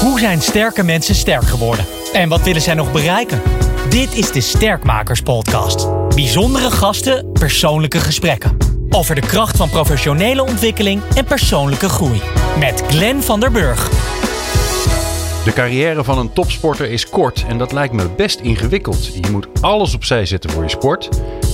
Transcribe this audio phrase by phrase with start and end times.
[0.00, 1.84] Hoe zijn sterke mensen sterk geworden?
[2.12, 3.42] En wat willen zij nog bereiken?
[3.88, 5.88] Dit is de Sterkmakers Podcast.
[6.14, 8.56] Bijzondere gasten, persoonlijke gesprekken.
[8.90, 12.20] Over de kracht van professionele ontwikkeling en persoonlijke groei.
[12.58, 13.88] Met Glenn van der Burg.
[15.44, 19.14] De carrière van een topsporter is kort en dat lijkt me best ingewikkeld.
[19.14, 21.08] Je moet alles opzij zetten voor je sport,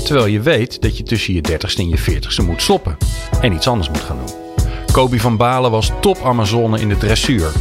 [0.05, 2.97] terwijl je weet dat je tussen je 30ste en je 40ste moet stoppen
[3.41, 4.35] en iets anders moet gaan doen.
[4.93, 7.53] Kobe van Balen was top Amazone in de dressuur.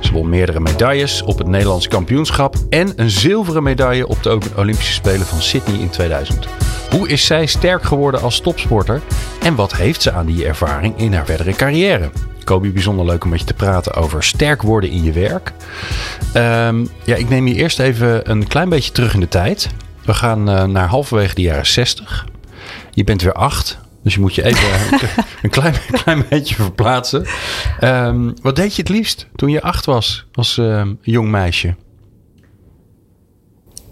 [0.00, 4.92] Ze won meerdere medailles op het Nederlands kampioenschap en een zilveren medaille op de Olympische
[4.92, 6.46] Spelen van Sydney in 2000.
[6.90, 9.02] Hoe is zij sterk geworden als topsporter
[9.42, 12.10] en wat heeft ze aan die ervaring in haar verdere carrière?
[12.44, 15.52] Kobi, bijzonder leuk om met je te praten over sterk worden in je werk.
[16.32, 19.70] Ehm, ja, ik neem je eerst even een klein beetje terug in de tijd.
[20.04, 22.26] We gaan uh, naar halverwege de jaren 60.
[22.90, 23.78] Je bent weer acht.
[24.08, 24.68] Dus je moet je even
[25.42, 27.26] een klein, klein beetje verplaatsen.
[27.80, 31.74] Um, wat deed je het liefst toen je acht was als uh, jong meisje?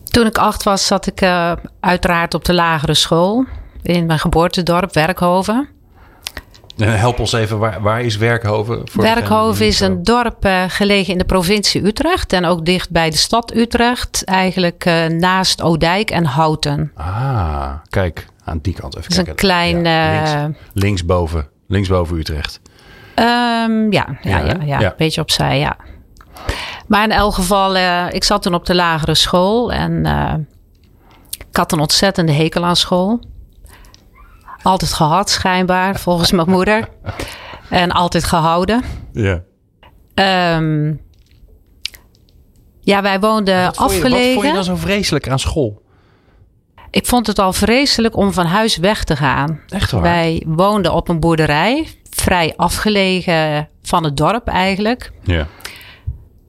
[0.05, 3.45] Toen ik acht was, zat ik uh, uiteraard op de lagere school
[3.83, 5.69] in mijn geboortedorp Werkhoven.
[6.77, 8.89] Help ons even, waar, waar is Werkhoven?
[8.89, 13.11] Voor Werkhoven is een dorp uh, gelegen in de provincie Utrecht en ook dicht bij
[13.11, 14.25] de stad Utrecht.
[14.25, 16.91] Eigenlijk uh, naast Oudijk en Houten.
[16.95, 19.29] Ah, kijk, aan die kant even kijken.
[19.29, 19.85] Een klein...
[19.85, 22.61] Ja, links, linksboven, linksboven Utrecht.
[23.19, 25.77] Um, ja, ja, ja, ja, een beetje opzij, ja.
[26.87, 30.07] Maar in elk geval, uh, ik zat toen op de lagere school en
[31.49, 33.21] ik had een ontzettende hekel aan school.
[34.63, 36.89] Altijd gehad, schijnbaar, volgens mijn moeder.
[37.71, 38.83] En altijd gehouden.
[39.13, 39.43] Ja.
[40.57, 41.01] Um,
[42.81, 44.19] ja, wij woonden wat afgelegen.
[44.19, 45.83] Je, wat vond je dan zo vreselijk aan school?
[46.97, 49.61] Ik vond het al vreselijk om van huis weg te gaan.
[49.69, 50.03] Echt waar?
[50.03, 55.13] Wij woonden op een boerderij, vrij afgelegen van het dorp eigenlijk.
[55.23, 55.47] Ja.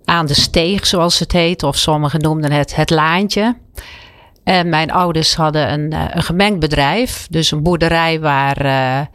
[0.05, 3.57] Aan de steeg, zoals het heet, of sommigen noemden het het laantje.
[4.43, 7.27] En mijn ouders hadden een, een gemengd bedrijf.
[7.29, 9.05] Dus een boerderij waar uh,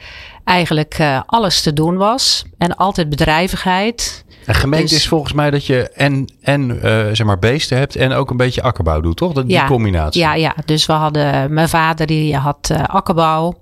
[0.45, 2.45] eigenlijk uh, alles te doen was.
[2.59, 4.25] En altijd bedrijvigheid.
[4.47, 6.81] En gemengd dus, is volgens mij dat je en, en uh,
[7.13, 9.33] zeg maar beesten hebt en ook een beetje akkerbouw doet, toch?
[9.33, 10.21] Dat, die ja, combinatie.
[10.21, 13.61] Ja, ja, dus we hadden, mijn vader die had akkerbouw.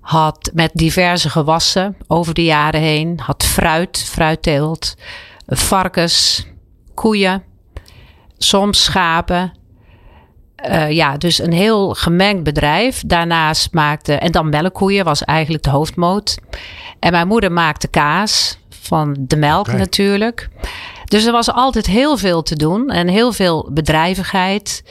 [0.00, 3.20] Had met diverse gewassen over de jaren heen.
[3.22, 4.94] Had fruit, fruitteelt,
[5.46, 6.46] varkens,
[6.94, 7.42] koeien,
[8.38, 9.52] soms schapen.
[10.68, 13.02] Uh, ja, dus een heel gemengd bedrijf.
[13.06, 16.38] Daarnaast maakte, en dan melkkoeien was eigenlijk de hoofdmoot.
[16.98, 19.78] En mijn moeder maakte kaas van de melk okay.
[19.78, 20.48] natuurlijk.
[21.04, 24.82] Dus er was altijd heel veel te doen en heel veel bedrijvigheid.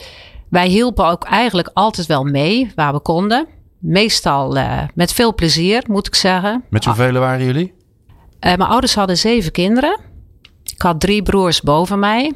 [0.48, 3.46] Wij hielpen ook eigenlijk altijd wel mee waar we konden.
[3.78, 6.64] Meestal uh, met veel plezier, moet ik zeggen.
[6.70, 7.66] Met hoeveel waren jullie?
[7.66, 10.00] Uh, mijn ouders hadden zeven kinderen.
[10.62, 12.32] Ik had drie broers boven mij.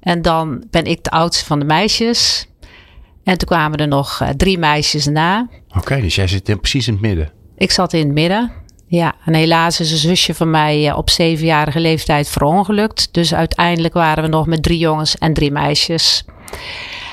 [0.00, 2.48] En dan ben ik de oudste van de meisjes.
[3.24, 5.48] En toen kwamen er nog uh, drie meisjes na.
[5.68, 7.32] Oké, okay, dus jij zit in, precies in het midden.
[7.56, 8.52] Ik zat in het midden.
[8.94, 13.08] Ja, en helaas is een zusje van mij uh, op zevenjarige leeftijd verongelukt.
[13.12, 16.24] Dus uiteindelijk waren we nog met drie jongens en drie meisjes.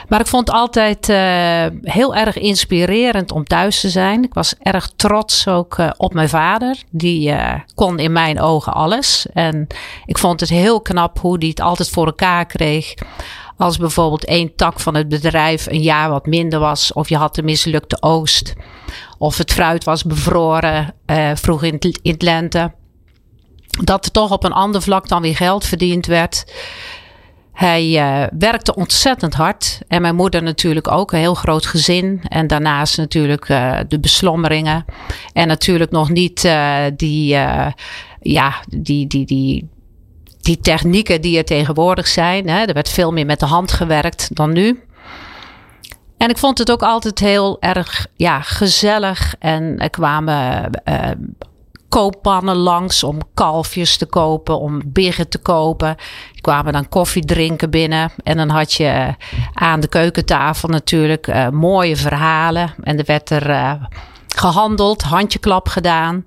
[0.08, 4.24] Maar ik vond het altijd uh, heel erg inspirerend om thuis te zijn.
[4.24, 6.78] Ik was erg trots ook uh, op mijn vader.
[6.90, 7.34] Die
[7.76, 9.26] kon in mijn ogen alles.
[9.34, 9.68] En
[10.06, 12.94] ik vond het heel knap hoe hij het altijd voor elkaar kreeg.
[13.58, 16.94] Als bijvoorbeeld één tak van het bedrijf een jaar wat minder was.
[16.94, 18.54] Of je had een mislukte oogst.
[19.22, 20.94] Of het fruit was bevroren
[21.34, 22.72] vroeg in het, in het lente.
[23.84, 26.54] Dat er toch op een ander vlak dan weer geld verdiend werd.
[27.54, 29.82] Hij uh, werkte ontzettend hard.
[29.88, 31.12] En mijn moeder natuurlijk ook.
[31.12, 32.22] Een heel groot gezin.
[32.28, 34.86] En daarnaast natuurlijk uh, de beslommeringen.
[35.34, 36.42] En natuurlijk nog niet
[36.96, 37.28] die,
[38.22, 39.70] ja, die, die, die,
[40.42, 42.50] die technieken die er tegenwoordig zijn.
[42.50, 42.64] Hè.
[42.66, 44.84] Er werd veel meer met de hand gewerkt dan nu.
[46.22, 49.36] En ik vond het ook altijd heel erg ja, gezellig.
[49.40, 50.70] En er kwamen
[51.90, 55.88] kooppannen langs om kalfjes te kopen, om biggen te kopen.
[55.88, 58.12] Er kwamen dan koffie drinken binnen.
[58.24, 59.16] En dan had je
[59.54, 62.74] aan de keukentafel natuurlijk uh, mooie verhalen.
[62.84, 63.74] En er werd er uh,
[64.36, 66.26] gehandeld, handjeklap gedaan.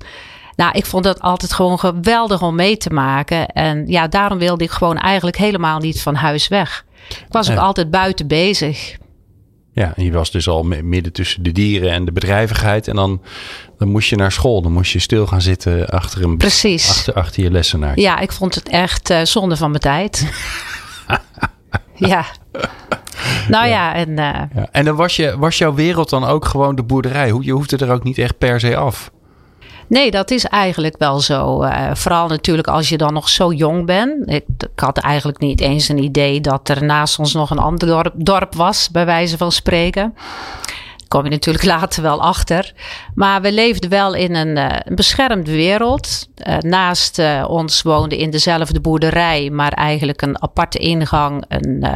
[0.56, 3.49] Nou, ik vond dat altijd gewoon geweldig om mee te maken.
[3.49, 6.85] En ja, daarom wilde ik gewoon eigenlijk helemaal niet van huis weg.
[7.08, 8.97] Ik was ook altijd buiten bezig.
[9.75, 12.88] Ja, en je was dus al mi- midden tussen de dieren en de bedrijvigheid.
[12.88, 13.23] En dan,
[13.79, 14.62] dan moest je naar school.
[14.62, 16.88] Dan moest je stil gaan zitten achter, een, Precies.
[16.88, 17.99] achter, achter je lessenaar.
[18.00, 20.31] Ja, ik vond het echt eh, zonde van mijn tijd.
[21.94, 22.25] ja.
[23.49, 24.69] Nou ja, en eh, Ja.
[24.71, 27.31] En dan was, je, was jouw wereld dan ook gewoon de boerderij.
[27.31, 29.11] Hoe- Je hoefde er ook niet echt per se af.
[29.86, 31.62] Nee, dat is eigenlijk wel zo.
[31.62, 34.31] Uh, vooral natuurlijk als je dan nog zo jong bent.
[34.31, 34.44] Ik,
[34.75, 38.54] had eigenlijk niet eens een idee dat er naast ons nog een ander dorp, dorp
[38.54, 40.14] was, bij wijze van spreken.
[41.08, 42.72] Kom je natuurlijk later wel achter.
[43.14, 46.28] Maar we leefden wel in een, uh, beschermde wereld.
[46.48, 51.44] Uh, naast ons woonde in dezelfde boerderij, maar eigenlijk een aparte ingang.
[51.48, 51.87] Een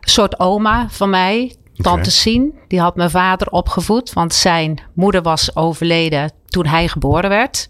[0.00, 2.54] soort oma van mij, tante Sien.
[2.68, 7.68] Die had mijn vader opgevoed, want zijn moeder was overleden toen hij geboren werd.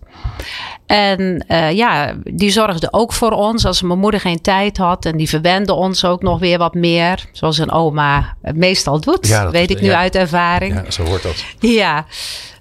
[0.87, 5.05] En uh, ja, die zorgde ook voor ons als mijn moeder geen tijd had.
[5.05, 7.29] En die verwende ons ook nog weer wat meer.
[7.33, 9.27] Zoals een oma meestal doet.
[9.27, 10.75] Ja, weet ik nu uit ervaring.
[10.75, 11.45] Ja, zo hoort dat.
[11.59, 12.07] Ja,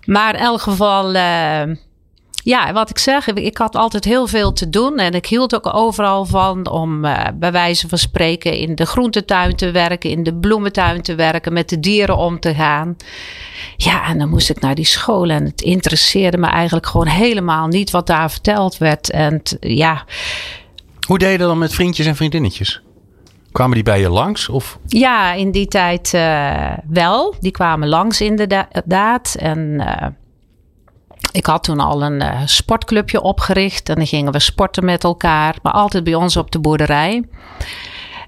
[0.06, 1.16] maar in elk geval...
[1.16, 1.62] Uh,
[2.44, 4.98] ja, wat ik zeg, ik had altijd heel veel te doen.
[4.98, 9.56] En ik hield ook overal van om uh, bij wijze van spreken in de groentetuin
[9.56, 12.96] te werken, in de bloementuin te werken, met de dieren om te gaan.
[13.78, 17.68] Ja, en dan moest ik naar die school en het interesseerde me eigenlijk gewoon helemaal
[17.68, 19.10] niet wat daar verteld werd.
[19.10, 20.06] En ja.
[21.08, 22.82] Hoe deed je dat dan met vriendjes en vriendinnetjes?
[23.52, 24.50] Kwamen die bij je langs?
[24.50, 24.78] Of?
[24.88, 27.36] Ja, in die tijd uh, wel.
[27.40, 29.36] Die kwamen langs inderdaad.
[29.40, 30.08] En uh,
[31.32, 35.56] ik had toen al een uh, sportclubje opgericht en dan gingen we sporten met elkaar,
[35.62, 37.24] maar altijd bij ons op de boerderij.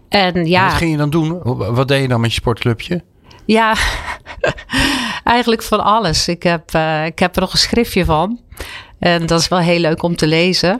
[0.09, 0.65] En ja.
[0.65, 1.39] Wat ging je dan doen?
[1.73, 3.03] Wat deed je dan met je sportclubje?
[3.45, 3.75] Ja,
[5.23, 6.27] eigenlijk van alles.
[6.27, 8.39] Ik heb, uh, ik heb er nog een schriftje van.
[9.00, 10.79] En dat is wel heel leuk om te lezen.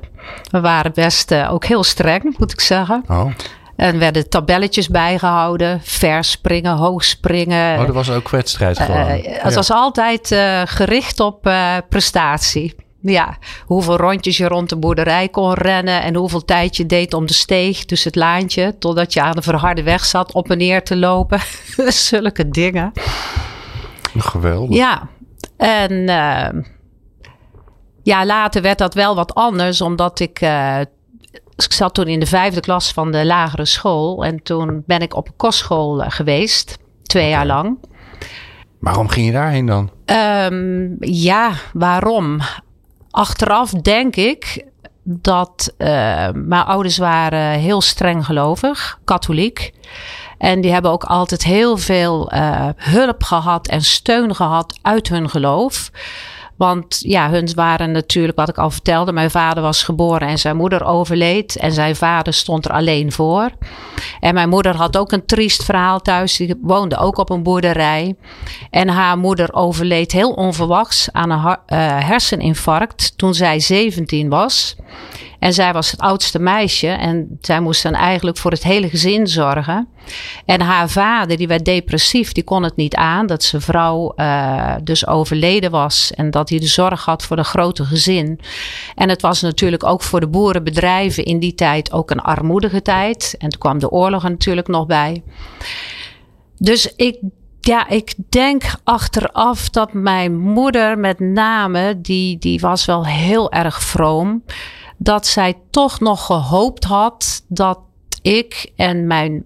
[0.51, 3.03] We waren best uh, ook heel streng, moet ik zeggen.
[3.07, 3.31] Oh.
[3.75, 5.81] En werden tabelletjes bijgehouden.
[5.83, 7.79] Verspringen, hoogspringen.
[7.79, 9.17] Oh, dat was ook wedstrijd eh, gewoon.
[9.17, 12.75] Uh, het was altijd uh, gericht op uh, prestatie.
[13.01, 17.25] Ja, hoeveel rondjes je rond de boerderij kon rennen en hoeveel tijd je deed om
[17.25, 20.83] de steeg, dus het laantje, totdat je aan de verharde weg zat op en neer
[20.83, 21.39] te lopen.
[21.87, 22.91] Zulke dingen.
[24.17, 24.77] Geweldig.
[24.77, 25.07] Ja,
[25.57, 26.05] en
[28.03, 30.39] ja, later werd dat wel wat anders, omdat ik
[31.55, 34.25] ik zat toen in de vijfde klas van de lagere school.
[34.25, 36.77] En toen ben ik op een kostschool eh, geweest.
[37.03, 37.77] Twee jaar lang.
[38.79, 39.89] Waarom ging je daarheen dan?
[40.05, 42.39] Um, ja, waarom?
[43.11, 44.65] Achteraf denk ik
[45.03, 45.88] dat uh,
[46.33, 49.73] mijn ouders waren heel streng gelovig, katholiek.
[50.38, 55.29] En die hebben ook altijd heel veel uh, hulp gehad en steun gehad uit hun
[55.29, 55.91] geloof.
[56.55, 60.55] Want ja, hun waren natuurlijk, wat ik al vertelde, mijn vader was geboren en zijn
[60.55, 61.55] moeder overleed.
[61.55, 63.50] En zijn vader stond er alleen voor.
[64.19, 66.38] En mijn moeder had ook een triest verhaal thuis.
[66.38, 68.15] Die woonde ook op een boerderij.
[68.69, 71.57] En haar moeder overleed heel onverwachts aan een uh,
[72.07, 74.75] herseninfarct toen zij 17 was.
[75.44, 79.28] En zij was het oudste meisje en zij moest dan eigenlijk voor het hele gezin
[79.28, 79.88] zorgen.
[80.45, 84.75] En haar vader, die werd depressief, die kon het niet aan dat zijn vrouw uh,
[84.84, 88.40] dus overleden was en dat hij de zorg had voor een grote gezin.
[88.95, 93.36] En het was natuurlijk ook voor de boerenbedrijven in die tijd ook een armoedige tijd.
[93.38, 95.24] En toen kwam de oorlog er natuurlijk nog bij.
[96.57, 97.18] Dus ik
[97.60, 103.84] ja, ik denk achteraf dat mijn moeder met name, die, die was wel heel erg
[103.84, 104.44] vroom
[105.03, 107.79] dat zij toch nog gehoopt had dat
[108.21, 109.45] ik en mijn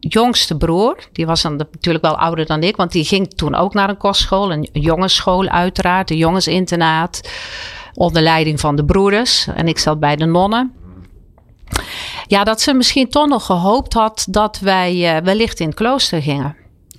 [0.00, 3.74] jongste broer, die was dan natuurlijk wel ouder dan ik, want die ging toen ook
[3.74, 7.30] naar een kostschool, een jongensschool uiteraard, een jongensinternaat,
[7.94, 9.46] onder leiding van de broeders.
[9.54, 10.72] En ik zat bij de nonnen.
[12.26, 16.22] Ja, dat ze misschien toch nog gehoopt had dat wij uh, wellicht in het klooster
[16.22, 16.56] gingen.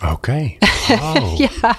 [0.08, 0.52] Oké.
[0.90, 1.38] Oh.
[1.38, 1.76] ja,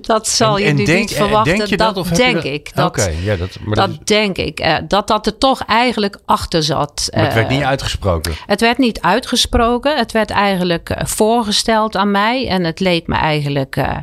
[0.00, 1.56] dat zal je nu niet verwachten.
[1.56, 2.74] Denk je dat, dat denk ik.
[2.74, 4.60] Dat, ja, dat, maar dat, denk ik.
[4.60, 7.08] Uh, dat dat er toch eigenlijk achter zat.
[7.14, 8.32] Maar het werd niet eh, uitgesproken.
[8.46, 9.96] Het werd niet uitgesproken.
[9.96, 12.48] Het werd eigenlijk voorgesteld aan mij.
[12.48, 13.96] En het leek me eigenlijk, uh,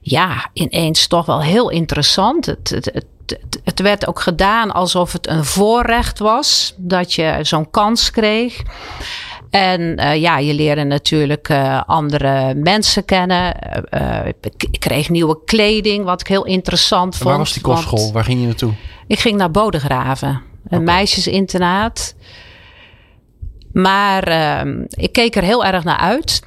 [0.00, 2.46] ja, ineens toch wel heel interessant.
[2.46, 6.74] Het, het, het, het, werd ook gedaan alsof het een voorrecht was.
[6.76, 8.62] Dat je zo'n kans kreeg.
[9.52, 13.56] En uh, ja, je leerde natuurlijk uh, andere mensen kennen.
[13.90, 14.26] Uh,
[14.70, 17.28] ik kreeg nieuwe kleding, wat ik heel interessant vond.
[17.28, 18.12] Waar was die kostschool?
[18.12, 18.72] Waar ging je naartoe?
[19.06, 20.42] Ik ging naar Bodegraven, een
[20.80, 20.80] okay.
[20.80, 22.14] meisjesinternaat.
[23.72, 26.42] Maar ehm, ik keek er heel erg naar uit.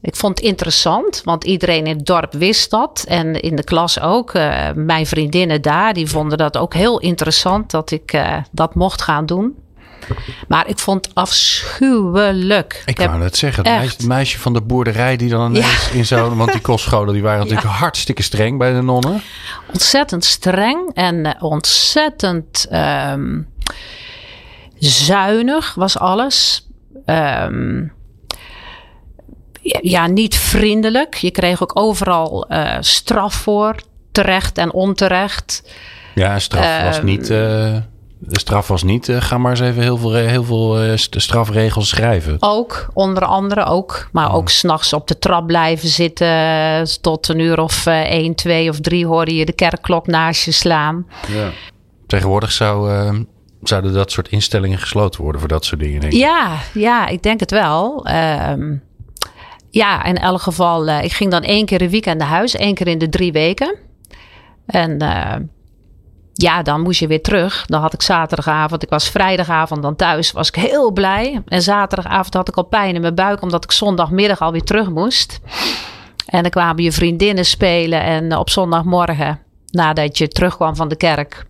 [0.00, 3.04] Ik vond het interessant, want iedereen in het dorp wist dat.
[3.08, 4.32] En in de klas ook.
[4.74, 8.22] mijn vriendinnen daar, die vonden dat ook heel interessant dat ik
[8.52, 9.54] dat mocht gaan doen.
[10.48, 12.82] Maar ik vond het afschuwelijk.
[12.84, 16.36] Ik, wou net zeggen, het meisje, meisje, van de boerderij die dan ineens in zo'n...
[16.36, 19.22] Want die kostscholen die waren natuurlijk hartstikke streng bij de nonnen.
[19.72, 23.48] Ontzettend streng en eh, ontzettend um,
[24.78, 26.68] zuinig was alles.
[27.06, 27.92] Um,
[29.62, 31.14] ja, niet vriendelijk.
[31.14, 33.74] Je kreeg ook overal uh, straf voor,
[34.12, 35.72] terecht en onterecht.
[36.14, 37.30] Ja, straf was Ehm, niet...
[37.30, 37.76] eh,
[38.20, 41.20] de straf was niet, eh, ga maar eens even heel veel, heel veel eh, st-
[41.20, 42.36] strafregels schrijven.
[42.40, 44.08] Ook, onder andere ook.
[44.12, 44.34] Maar Oh.
[44.34, 47.00] ook s'nachts op de trap blijven zitten.
[47.00, 50.52] Tot een uur of eh 1, 2 of 3 hoorde je de kerkklok naast je
[50.52, 51.06] slaan.
[51.28, 51.50] Ja.
[52.06, 53.14] Tegenwoordig zou, eh,
[53.62, 56.18] zouden dat soort instellingen gesloten worden voor dat soort dingen, denk ik.
[56.18, 58.06] Ja, ja, ik denk het wel.
[58.06, 58.76] Ehm,
[59.70, 62.74] ja, in elk geval, eh, ik ging dan één keer een weekend naar huis, één
[62.74, 63.76] keer in de drie weken.
[64.66, 65.34] En eh,
[66.40, 67.66] ja, dan moest je weer terug.
[67.66, 71.42] Dan had ik zaterdagavond, ik was vrijdagavond dan thuis, was ik heel blij.
[71.46, 75.40] En zaterdagavond had ik al pijn in mijn buik, omdat ik zondagmiddag alweer terug moest.
[76.26, 79.40] En dan kwamen je vriendinnen spelen en op zondagmorgen,
[79.70, 81.46] nadat je terugkwam van de kerk.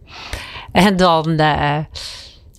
[0.72, 1.76] En dan, eh,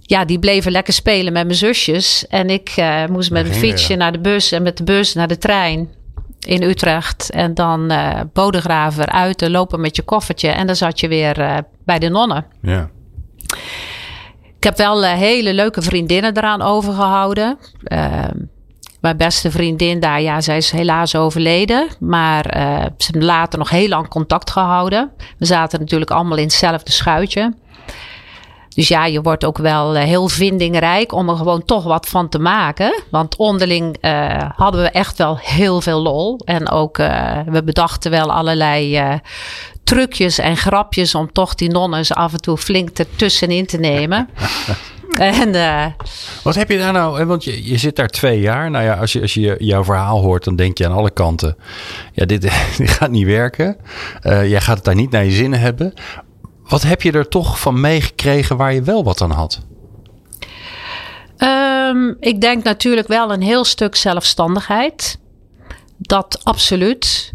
[0.02, 2.28] ja, die bleven lekker spelen met mijn zusjes.
[2.28, 5.28] En ik eh, moest met mijn fietsje naar de bus en met de bus naar
[5.28, 5.90] de trein
[6.40, 7.30] in Utrecht.
[7.30, 10.50] En dan eh Bodegraven eruit, lopen met je koffertje.
[10.50, 12.46] En dan zat je weer eh, bij de nonnen.
[12.62, 12.90] Ja.
[14.58, 17.58] Ik heb wel eh, hele leuke vriendinnen eraan overgehouden.
[17.84, 18.38] Ehm,
[19.02, 21.88] mijn beste vriendin daar, ja, zij is helaas overleden.
[22.00, 22.44] Maar
[22.98, 25.12] ze hebben later nog heel lang contact gehouden.
[25.38, 27.54] We zaten natuurlijk allemaal in hetzelfde schuitje.
[28.80, 32.30] Dus ja, je wordt ook wel eh, heel vindingrijk om er gewoon toch wat van
[32.30, 33.04] te maken.
[33.12, 36.40] Want onderling eh, hadden we echt wel heel veel lol.
[36.46, 39.02] En ook, eh, we bedachten wel allerlei
[39.84, 44.30] trucjes en grapjes om toch die nonnen af en toe flink ertussenin te nemen.
[45.18, 45.96] en
[46.44, 47.26] Wat heb je daar nou?
[47.26, 48.72] Want je, je zit daar twee jaar.
[48.72, 51.58] Nou ja, als je, als je jouw verhaal hoort, dan denk je aan alle kanten:
[52.14, 52.42] ja, dit,
[52.78, 53.78] dit gaat niet werken.
[54.22, 55.94] Jij gaat het daar niet naar je zin hebben.
[56.70, 59.60] Wat heb je er toch van meegekregen waar je wel wat aan had?
[61.38, 65.20] Ehm, ik denk natuurlijk wel een heel stuk zelfstandigheid.
[65.98, 67.34] Dat absoluut.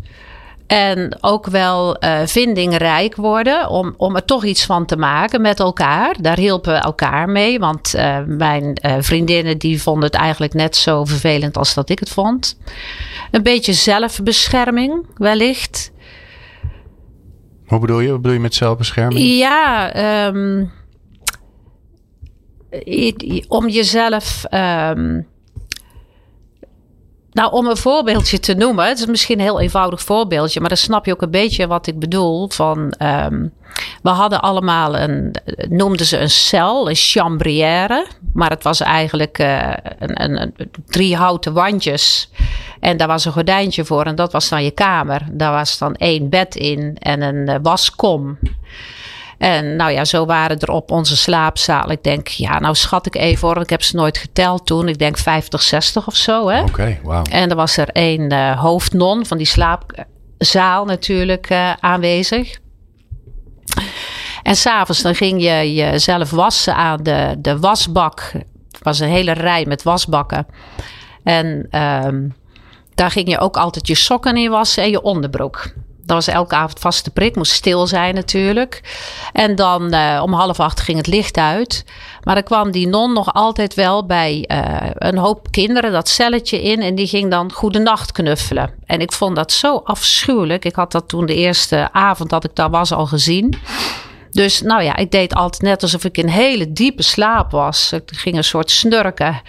[0.66, 5.60] En ook wel eh, vindingrijk worden om, om er toch iets van te maken met
[5.60, 6.16] elkaar.
[6.20, 7.58] Daar hielpen we elkaar mee.
[7.58, 11.98] Want eh, mijn eh, vriendinnen die vonden het eigenlijk net zo vervelend als dat ik
[11.98, 12.58] het vond.
[13.30, 15.92] Een beetje zelfbescherming wellicht.
[17.74, 18.10] Hoe bedoel je?
[18.10, 19.26] Wat bedoel je met zelfbescherming?
[19.38, 20.64] Ja, ehm,
[23.48, 24.44] om jezelf.
[24.44, 25.20] ehm,
[27.34, 28.86] nou, om een voorbeeldje te noemen.
[28.86, 31.86] Het is misschien een heel eenvoudig voorbeeldje, maar dan snap je ook een beetje wat
[31.86, 32.48] ik bedoel.
[32.50, 33.46] Van, ehm,
[34.02, 35.34] we hadden allemaal een,
[35.68, 38.06] noemden ze een cel, een chambrière.
[38.32, 40.54] Maar het was eigenlijk eh, een, een, een-
[40.86, 42.30] drie houten wandjes.
[42.80, 45.22] En daar was een gordijntje voor en dat was dan je kamer.
[45.32, 48.38] Daar was dan één bed in en een eh, waskom.
[49.38, 51.90] En nou ja, zo waren er op onze slaapzaal.
[51.90, 53.60] Ik denk, ja, nou schat ik even hoor.
[53.60, 54.88] Ik heb ze nooit geteld toen.
[54.88, 56.48] Ik denk 50, 60 of zo.
[56.48, 56.60] Hè?
[56.60, 57.22] Oké, wauw.
[57.22, 62.58] En er was er één eh, hoofdnon van die slaapzaal natuurlijk eh, aanwezig.
[64.42, 68.32] En s'avonds dan ging je jezelf wassen aan de, de wasbak.
[68.70, 70.46] Het was een hele rij met wasbakken.
[71.22, 72.28] En ehm,
[72.94, 75.72] daar ging je ook altijd je sokken in wassen en je onderbroek.
[76.06, 77.36] Dat was elke avond vaste prik.
[77.36, 78.80] Moest stil zijn natuurlijk.
[79.32, 81.84] En dan eh, om half acht ging het licht uit.
[82.22, 86.62] Maar dan kwam die non nog altijd wel bij eh, een hoop kinderen dat celletje
[86.62, 86.82] in.
[86.82, 88.70] En die ging dan goedenacht knuffelen.
[88.86, 90.64] En ik vond dat zo afschuwelijk.
[90.64, 93.58] Ik had dat toen de eerste avond dat ik daar was al gezien.
[94.34, 97.92] Dus nou ja, ik deed altijd net alsof ik in hele diepe slaap was.
[97.92, 99.42] Ik ging een soort snurken.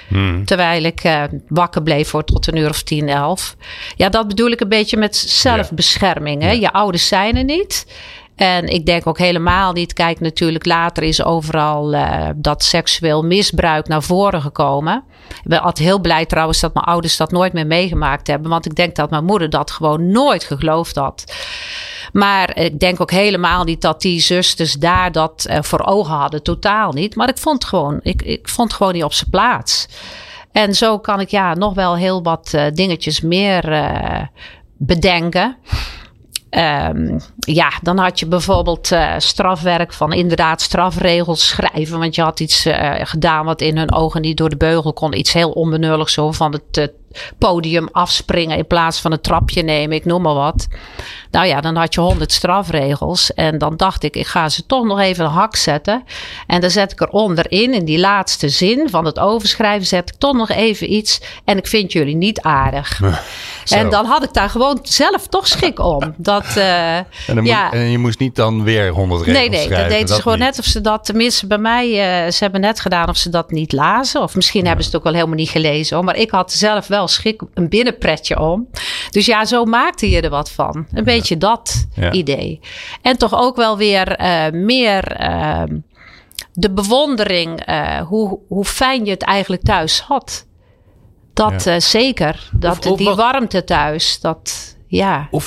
[0.46, 3.56] Terwijl ik eh, wakker bleef voor tot een uur of tien, elf.
[3.96, 6.42] Ja, dat bedoel ik een beetje met zelfbescherming.
[6.42, 6.51] Hè?
[6.51, 7.86] Je ouders zijn er niet.
[8.36, 9.94] En ik denk ook helemaal niet.
[9.94, 15.04] Kijk, natuurlijk later is overal eh, dat seksueel misbruik naar voren gekomen.
[15.30, 18.50] Ik ben altijd heel blij trouwens dat mijn ouders dat nooit meer meegemaakt hebben.
[18.50, 21.34] Want ik denk dat mijn moeder dat gewoon nooit geloofd had.
[22.15, 26.43] Maar ik denk ook helemaal niet dat die zusters daar dat eh, voor ogen hadden.
[26.43, 27.15] Totaal niet.
[27.15, 29.88] Maar ik vond gewoon, ik, ik vond gewoon niet op zijn plaats.
[30.51, 34.22] En zo kan ik ja nog wel heel wat eh, dingetjes meer eh,
[34.77, 35.57] bedenken.
[36.50, 42.00] Ehm, ja, dan had je bijvoorbeeld strafwerk van inderdaad strafregels schrijven.
[42.00, 42.67] Want je had iets
[42.98, 45.17] gedaan wat in hun ogen niet door de beugel kon.
[45.17, 46.91] Iets heel onbenulligs zo van het
[47.38, 49.95] podium afspringen in plaats van een trapje nemen.
[49.95, 50.67] Ik noem maar wat.
[51.36, 53.34] Nou ja, dan had je honderd strafregels.
[53.34, 56.04] En dan dacht ik, ik ga ze toch nog even een hak zetten.
[56.48, 60.15] En dan zet ik eronder in, in die laatste zin van het overschrijven, zet ik
[60.18, 61.22] toch nog even iets.
[61.46, 63.01] En ik vind jullie niet aardig.
[63.63, 63.75] Zo.
[63.75, 66.13] En dan had ik daar gewoon zelf toch schik om.
[66.18, 67.06] Dat, eh, En,
[67.44, 67.72] ja.
[67.72, 69.89] en je moest niet dan weer honderd regels Nee, nee, schrijven.
[69.89, 70.48] dat deden ze gewoon niet.
[70.48, 73.51] net of ze dat, tenminste bij mij, eh, ze hebben net gedaan of ze dat
[73.51, 74.22] niet lazen.
[74.22, 75.96] Of misschien hebben ze het ook wel helemaal niet gelezen.
[75.96, 76.06] Hoor.
[76.06, 78.68] Maar ik had zelf wel schik, een binnenpretje om.
[79.10, 80.88] Dus ja, zo maakte je er wat van.
[80.94, 82.60] Een beetje beetje dat idee.
[83.01, 85.77] En toch ook wel weer eh, meer ehm,
[86.53, 90.46] de bewondering eh, hoe, hoe fijn je het eigenlijk thuis had.
[91.34, 91.74] Dat Ja.
[91.74, 92.50] eh, zeker.
[92.53, 94.20] Dat Of- of die warmte thuis.
[94.20, 95.27] Dat ja.
[95.32, 95.41] Hoe,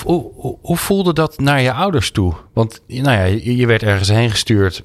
[0.61, 2.35] hoe, voelde dat naar je ouders toe?
[2.53, 4.83] Want nou ja, je, werd ergens heen gestuurd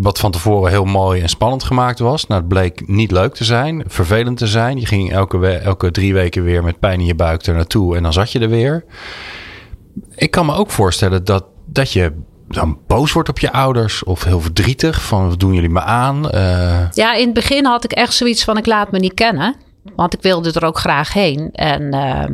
[0.00, 2.26] wat van tevoren heel mooi en spannend gemaakt was.
[2.26, 4.80] Nou, het bleek niet leuk te zijn, vervelend te zijn.
[4.80, 8.02] Je ging elke, elke drie weken weer met pijn in je buik er naartoe en
[8.02, 8.84] dan zat je er weer.
[10.14, 12.12] Ik kan me ook voorstellen dat, dat je
[12.48, 16.30] dan boos wordt op je ouders of heel verdrietig van wat doen jullie me aan?
[16.30, 19.56] Eh, Ja, in het begin had ik echt zoiets van ik laat me niet kennen.
[19.96, 21.50] Want ik wilde er ook graag heen.
[21.52, 22.24] En eh,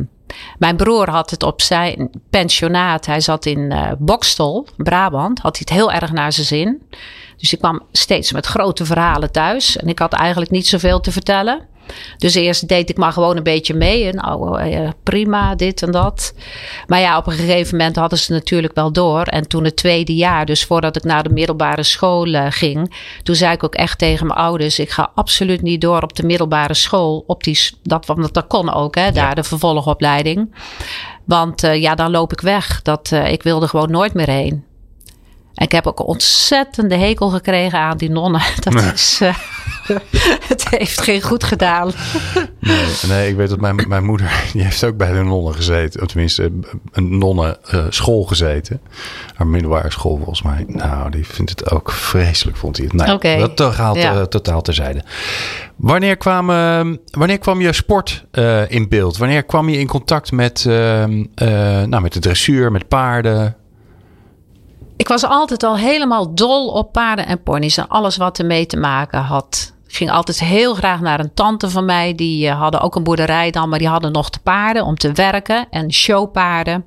[0.57, 3.05] mijn broer had het op zijn pensionaat.
[3.05, 5.39] Hij zat in eh Bokstel, Brabant.
[5.39, 6.81] Had hij het heel erg naar zijn zin.
[7.37, 9.77] Dus ik kwam steeds met grote verhalen thuis.
[9.77, 11.61] En ik had eigenlijk niet zoveel te vertellen.
[12.17, 14.05] Dus eerst deed ik maar gewoon een beetje mee.
[14.05, 14.61] En nou,
[15.03, 16.33] prima, dit en dat.
[16.87, 19.21] Maar ja, op een gegeven moment hadden ze natuurlijk wel door.
[19.21, 23.35] En toen het tweede jaar, dus voordat ik naar de middelbare school eh, ging, toen
[23.35, 26.73] zei ik ook echt tegen mijn ouders: ik ga absoluut niet door op de middelbare
[26.73, 27.23] school.
[27.27, 30.55] Op die, dat, want dat kon ook, hè, daar de vervolgopleiding.
[31.25, 32.81] Want eh, ja, dan loop ik weg.
[32.81, 34.63] Dat, ik wilde gewoon nooit meer heen.
[35.55, 38.41] En ik heb ook een ontzettende hekel gekregen aan die nonnen.
[38.63, 39.19] Dat is.
[39.21, 39.35] eh,
[40.47, 41.91] het heeft geen goed gedaan.
[42.59, 46.01] Nee, nee, ik weet dat mijn, mijn moeder, die heeft ook bij de nonnen gezeten.
[46.01, 46.51] Of tenminste,
[46.91, 48.81] een nonnen eh, school gezeten.
[49.35, 50.65] Haar middelbare school volgens mij.
[50.67, 52.95] Nou, die vindt het ook vreselijk, vond hij het.
[52.95, 53.37] Nee, Oké.
[53.37, 54.13] dat Ja.
[54.13, 55.03] eh, totaal terzijde.
[55.75, 59.17] Wanneer kwam, eh, wanneer kwam je sport eh, in beeld?
[59.17, 61.09] Wanneer kwam je in contact met, eh, eh,
[61.87, 63.55] nou, met de dressuur, met paarden?
[65.05, 68.77] Ik was altijd al helemaal dol op paarden en ponies en alles wat ermee te
[68.77, 69.73] maken had.
[69.87, 72.15] Ik ging altijd heel graag naar een tante van mij.
[72.15, 75.11] Die eh, hadden ook een boerderij dan, maar die hadden nog de paarden om te
[75.11, 75.67] werken.
[75.69, 76.85] En showpaarden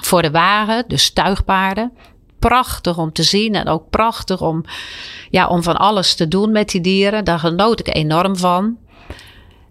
[0.00, 1.92] voor de wagen, dus tuigpaarden.
[2.38, 4.64] Prachtig om te zien en ook prachtig om,
[5.30, 7.24] ja, om van alles te doen met die dieren.
[7.24, 8.76] Daar genoot ik enorm van.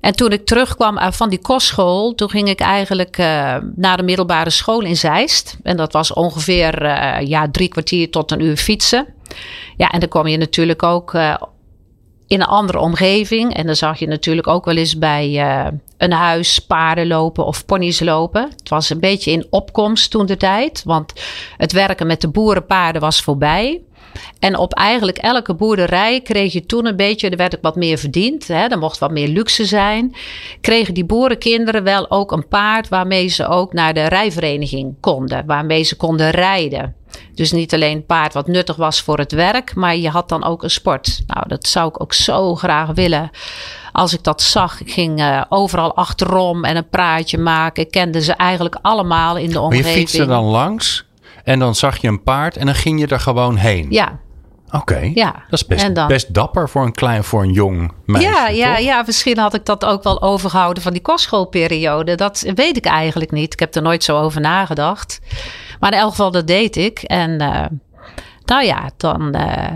[0.05, 4.03] En toen ik terugkwam eh, van die kostschool, toen ging ik eigenlijk eh, naar de
[4.03, 5.57] middelbare school in Zeist.
[5.63, 9.05] En dat was ongeveer eh, ja, drie kwartier tot een uur fietsen.
[9.77, 11.13] Ja, en dan kom je natuurlijk ook
[12.27, 13.53] in een andere omgeving.
[13.53, 15.39] En dan zag je natuurlijk ook wel eens bij
[15.97, 18.49] een huis paarden lopen of ponies lopen.
[18.57, 20.81] Het was een beetje in opkomst toen de tijd.
[20.83, 21.13] Want
[21.57, 23.81] het werken met de boerenpaarden was voorbij.
[24.39, 27.97] En op eigenlijk elke boerderij kreeg je toen een beetje, er werd ook wat meer
[27.97, 30.15] verdiend, hè, er mocht wat meer luxe zijn.
[30.61, 35.83] Kregen die boerenkinderen wel ook een paard waarmee ze ook naar de rijvereniging konden, waarmee
[35.83, 36.95] ze konden rijden.
[37.33, 40.43] Dus niet alleen een paard wat nuttig was voor het werk, maar je had dan
[40.43, 41.21] ook een sport.
[41.27, 43.29] Nou, dat zou ik ook zo graag willen.
[43.91, 47.83] Als ik dat zag, ik ging eh, overal achterom en een praatje maken.
[47.83, 49.95] Ik kende ze eigenlijk allemaal in de Maar je omgeving.
[49.95, 51.04] fietste dan langs
[51.45, 53.85] en dan zag je een paard en dan ging je er gewoon heen.
[53.89, 54.19] Ja,
[54.71, 55.31] Oké, Ja.
[55.31, 58.27] dat is best, dan- best dapper voor een klein, voor een jong meisje.
[58.29, 58.83] ja, ja, toch?
[58.85, 62.15] ja, misschien had ik dat ook wel overgehouden van die kostschoolperiode.
[62.15, 63.53] Dat weet ik eigenlijk niet.
[63.53, 65.19] Ik heb er nooit zo over nagedacht.
[65.79, 66.99] Maar in elk geval, dat deed ik.
[66.99, 67.65] En eh,
[68.45, 69.71] nou ja, dan eh,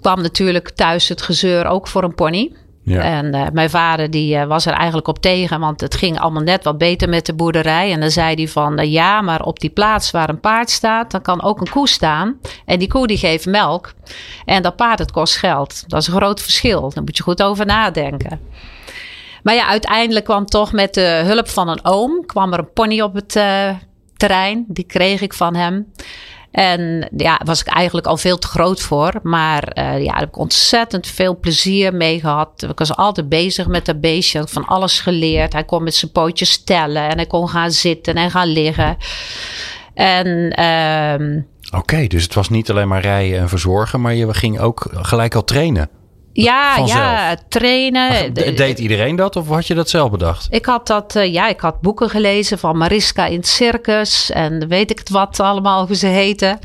[0.00, 2.52] kwam natuurlijk thuis het gezeur ook voor een pony.
[2.96, 6.42] En eh, mijn vader die eh, was er eigenlijk op tegen, want het ging allemaal
[6.42, 7.92] net wat beter met de boerderij.
[7.92, 11.10] En dan zei hij van, eh, ja, maar op die plaats waar een paard staat,
[11.10, 12.38] dan kan ook een koe staan.
[12.64, 13.94] En die koe die geeft melk.
[14.44, 15.84] En dat paard, het kost geld.
[15.86, 16.90] Dat is een groot verschil.
[16.90, 18.40] Daar moet je goed over nadenken.
[19.42, 23.00] Maar ja, uiteindelijk kwam toch met de hulp van een oom, kwam er een pony
[23.00, 23.32] op het
[24.16, 24.64] terrein.
[24.68, 25.92] Die kreeg ik van hem.
[26.50, 29.12] En ja, was ik eigenlijk al veel te groot voor.
[29.22, 32.62] Maar eh, ja, daar heb ik ontzettend veel plezier mee gehad.
[32.62, 34.48] Ik was altijd bezig met dat beestje.
[34.48, 35.52] Van alles geleerd.
[35.52, 37.08] Hij kon met zijn pootjes tellen.
[37.08, 38.96] En hij kon gaan zitten en gaan liggen.
[39.94, 41.40] En ehm,
[41.76, 45.34] Oké, dus het was niet alleen maar rijden en verzorgen, maar je ging ook gelijk
[45.34, 45.88] al trainen.
[46.32, 46.98] Ja, Vanzelf.
[47.00, 48.34] ja, trainen.
[48.34, 50.46] De- Deed iedereen dat of had je dat zelf bedacht?
[50.50, 54.68] Ik had dat, eh, ja, ik had boeken gelezen van Mariska in het circus en
[54.68, 56.58] weet ik het wat allemaal, hoe ze heten.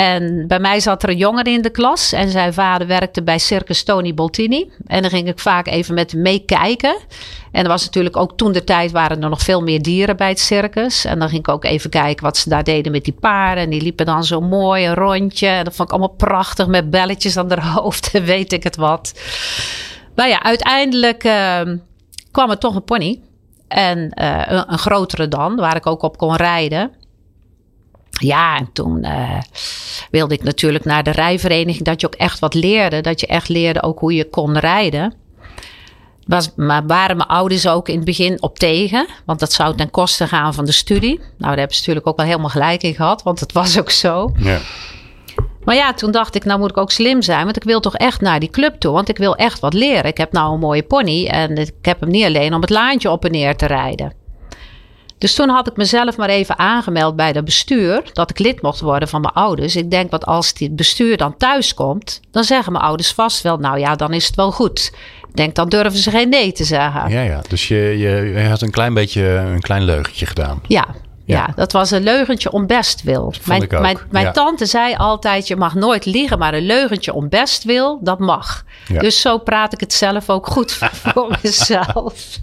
[0.00, 3.38] En bij mij zat er een jongen in de klas en zijn vader werkte bij
[3.38, 4.70] Circus Tony Boltini.
[4.86, 6.96] En dan ging ik vaak even met meekijken.
[7.52, 10.28] En er was natuurlijk ook toen de tijd waren er nog veel meer dieren bij
[10.28, 11.04] het circus.
[11.04, 13.64] En dan ging ik ook even kijken wat ze daar deden met die paarden.
[13.64, 15.46] En die liepen dan zo mooi een rondje.
[15.46, 18.76] En dat vond ik allemaal prachtig met belletjes aan haar hoofd en weet ik het
[18.76, 19.20] wat.
[20.14, 21.76] Maar ja, uiteindelijk ehm,
[22.30, 23.20] kwam er toch een pony.
[23.68, 26.99] En eh, een grotere dan, waar ik ook op kon rijden.
[28.20, 29.38] Ja, en toen eh,
[30.10, 31.84] wilde ik natuurlijk naar de rijvereniging.
[31.84, 33.00] Dat je ook echt wat leerde.
[33.00, 35.14] Dat je echt leerde ook hoe je kon rijden.
[36.26, 39.06] Was, maar waren mijn ouders ook in het begin op tegen.
[39.26, 41.16] Want dat zou ten koste gaan van de studie.
[41.18, 43.22] Nou, daar hebben ze natuurlijk ook wel helemaal gelijk in gehad.
[43.22, 44.32] Want het was ook zo.
[44.38, 44.58] Ja.
[45.64, 47.44] Maar ja, toen dacht ik, nou moet ik ook slim zijn.
[47.44, 48.92] Want ik wil toch echt naar die club toe.
[48.92, 50.04] Want ik wil echt wat leren.
[50.04, 51.26] Ik heb nou een mooie pony.
[51.26, 54.19] En ik heb hem niet alleen om het laantje op en neer te rijden.
[55.20, 58.02] Dus toen had ik mezelf maar even aangemeld bij het bestuur.
[58.12, 59.76] Dat ik lid mocht worden van mijn ouders.
[59.76, 62.20] Ik denk, wat als het bestuur dan thuis komt.
[62.30, 64.92] Dan zeggen mijn ouders vast wel, nou ja, dan is het wel goed.
[65.28, 67.10] Ik denk, dan durven ze geen nee te zeggen.
[67.10, 67.40] Ja, ja.
[67.48, 70.60] Dus je, je, je had een klein beetje een klein leugentje gedaan.
[70.66, 70.86] Ja,
[71.24, 71.52] ja.
[71.56, 73.34] dat was een leugentje om bestwil.
[73.44, 74.30] Mijn, ik ook, mijn, mijn ja.
[74.30, 78.64] tante zei altijd: je mag nooit liegen, maar een leugentje om bestwil, dat mag.
[78.86, 79.00] Ja.
[79.00, 80.72] Dus zo praat ik het zelf ook goed
[81.12, 82.38] voor mezelf.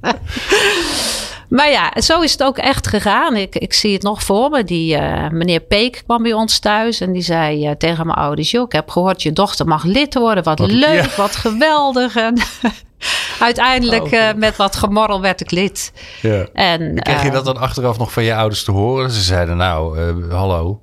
[1.50, 3.36] maar ja, zo is het ook echt gegaan.
[3.36, 4.64] Ik, ik zie het nog voor me.
[4.64, 8.50] Die eh, meneer Peek kwam bij ons thuis en die zei eh, tegen mijn ouders:
[8.50, 10.44] Joh, ik heb gehoord, je dochter mag lid worden.
[10.44, 11.08] Wat, Wat- leuk, ja.
[11.16, 12.16] wat geweldig.
[12.16, 12.36] En
[13.40, 15.92] uiteindelijk Oh, eh, met wat gemorrel werd ik lid.
[16.22, 16.46] Ja.
[16.52, 19.10] En, Kreeg je dat dan achteraf nog van je ouders te horen?
[19.10, 20.80] Ze zeiden nou, eh, hallo.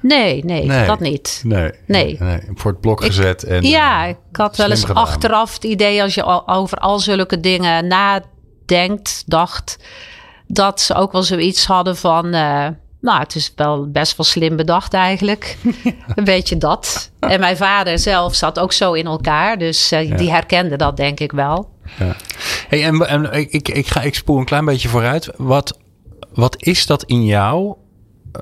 [0.00, 0.86] Nee, nee, Nee.
[0.86, 1.40] dat niet.
[1.44, 1.72] Nee.
[1.86, 2.18] Nee.
[2.54, 3.42] Voor het blok Ik- gezet.
[3.42, 5.02] En, ja, ik had wel eens gedaan.
[5.04, 7.86] achteraf het idee als je al over al zulke dingen
[8.66, 9.78] nadenkt, dacht,
[10.46, 12.66] dat ze ook wel zoiets hadden van, eh,
[13.00, 15.56] nou, het is wel best wel slim bedacht eigenlijk.
[16.14, 17.10] Een beetje dat.
[17.20, 21.20] En mijn vader zelf zat ook zo in elkaar, dus eh, die herkende dat denk
[21.20, 21.72] ik wel.
[21.98, 22.16] Ja.
[22.68, 25.30] Hey, en, en ik, ik, ga, ik spoel een klein beetje vooruit.
[25.36, 25.78] Wat,
[26.32, 27.76] wat is dat in jou?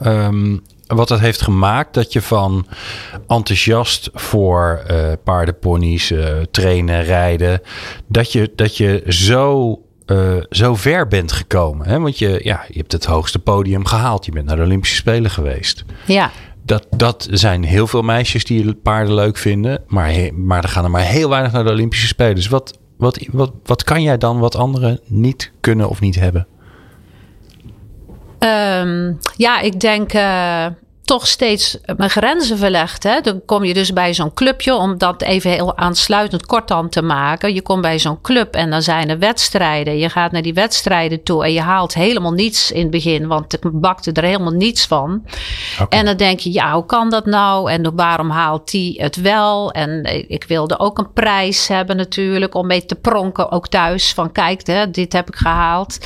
[0.00, 0.56] ehm,
[0.86, 2.66] wat het heeft gemaakt dat je van
[3.26, 6.12] enthousiast voor eh paardenponies,
[6.50, 7.60] trainen, rijden,
[8.06, 11.88] dat je, dat je zo, eh, zo ver bent gekomen.
[11.88, 12.00] Hè?
[12.00, 14.24] Want je, ja, je hebt het hoogste podium gehaald.
[14.24, 15.84] Je bent naar de Olympische Spelen geweest.
[16.06, 16.30] Ja.
[16.64, 19.82] Dat, dat zijn heel veel meisjes die paarden leuk vinden.
[19.86, 22.34] Maar, maar er gaan er maar heel weinig naar de Olympische Spelen.
[22.34, 26.46] Dus wat, wat, wat, wat kan jij dan wat anderen niet kunnen of niet hebben?
[28.38, 30.66] Ehm, ja, ik denk eh,
[31.04, 33.02] toch steeds mijn grenzen verlegd.
[33.02, 33.20] Hè?
[33.20, 37.02] Dan kom je dus bij zo'n clubje, om dat even heel aansluitend kort dan te
[37.02, 37.54] maken.
[37.54, 39.98] Je komt bij zo'n club en dan zijn er wedstrijden.
[39.98, 43.54] Je gaat naar die wedstrijden toe en je haalt helemaal niets in het begin, want
[43.54, 45.24] ik bakte er helemaal niets van.
[45.88, 47.70] En dan denk je, ja, hoe kan dat nou?
[47.70, 49.72] En waarom haalt die het wel?
[49.72, 54.12] En ik wilde ook een prijs hebben natuurlijk, om mee te pronken, ook thuis.
[54.12, 55.98] Van kijk, hè, dit heb ik gehaald.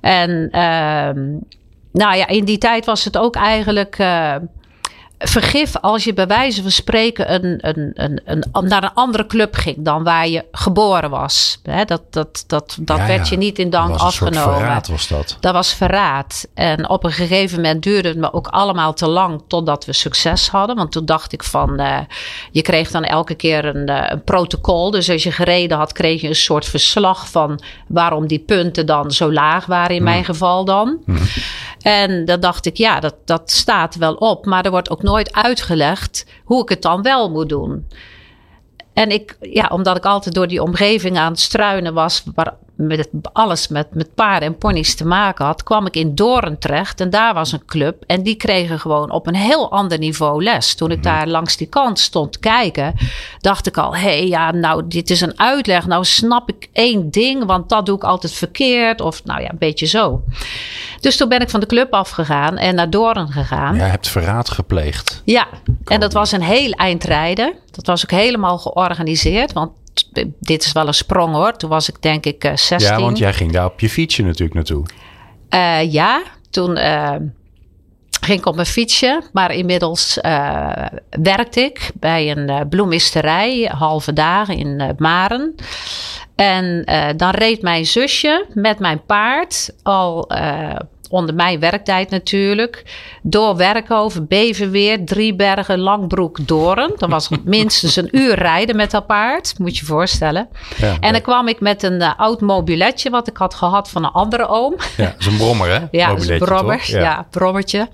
[0.00, 1.20] En ehm,
[1.94, 4.34] nou ja, in die tijd was het ook eigenlijk eh,
[5.18, 9.54] vergif als je bij wijze van spreken een, een, een, een, naar een andere club
[9.54, 11.60] ging dan waar je geboren was.
[11.62, 13.30] Hè, dat dat, dat, dat Ja, werd ja.
[13.30, 14.60] je niet in dank Dat was een soort afgenomen.
[14.60, 15.36] verraad was dat.
[15.40, 16.46] Dat was verraad.
[16.54, 20.48] En op een gegeven moment duurde het me ook allemaal te lang totdat we succes
[20.48, 20.76] hadden.
[20.76, 21.98] Want toen dacht ik van, eh,
[22.50, 24.90] je kreeg dan elke keer een, eh, een protocol.
[24.90, 29.10] Dus als je gereden had, kreeg je een soort verslag van waarom die punten dan
[29.10, 30.98] zo laag waren in mijn geval dan.
[31.84, 34.46] En dan dacht ik, ja, dat, dat staat wel op.
[34.46, 37.88] Maar er wordt ook nooit uitgelegd hoe ik het dan wel moet doen.
[38.92, 42.24] En ik, ja, omdat ik altijd door die omgeving aan het struinen was,
[42.76, 46.58] met het, alles met, met paarden en ponies te maken had, kwam ik in Doorn
[46.58, 47.00] terecht.
[47.00, 48.02] En daar was een club.
[48.06, 50.74] En die kregen gewoon op een heel ander niveau les.
[50.74, 52.94] Toen ik daar langs die kant stond te kijken,
[53.40, 55.86] dacht ik al: hé, hey, ja, nou, dit is een uitleg.
[55.86, 59.00] Nou, snap ik één ding, want dat doe ik altijd verkeerd.
[59.00, 60.22] Of nou ja, een beetje zo.
[61.00, 63.76] Dus toen ben ik van de club afgegaan en naar Doorn gegaan.
[63.76, 65.22] Jij hebt verraad gepleegd.
[65.24, 65.46] Ja,
[65.84, 67.54] en dat was een heel eind rijden.
[67.70, 69.52] Dat was ook helemaal georganiseerd.
[69.52, 69.70] Want
[70.40, 71.56] dit is wel een sprong hoor.
[71.56, 72.78] Toen was ik denk ik eh, 16.
[72.78, 74.84] Ja, want jij ging daar op je fietsje natuurlijk naartoe.
[75.48, 77.16] Eh, ja, toen eh,
[78.20, 79.22] ging ik op mijn fietsje.
[79.32, 83.70] Maar inmiddels eh, werkte ik bij een eh, bloemisterij.
[83.78, 85.54] Halve dagen in eh, Maren.
[86.34, 90.76] En eh, dan reed mijn zusje met mijn paard al eh,
[91.14, 92.82] onder mijn werktijd natuurlijk.
[93.22, 96.92] Door Werkhoven, Beverweer, Driebergen, Langbroek, Doorn.
[96.96, 99.54] Dat was minstens een uur rijden met dat paard.
[99.58, 100.48] Moet je je voorstellen.
[100.76, 104.04] Ja, En dan kwam ik met een eh, oud mobiletje wat ik had gehad van
[104.04, 104.74] een andere oom.
[104.96, 105.80] ja, dat is een brommer, hè?
[105.98, 106.76] Ja, dat is een brommer.
[106.76, 106.86] toch?
[106.86, 107.88] Ja, brommertje.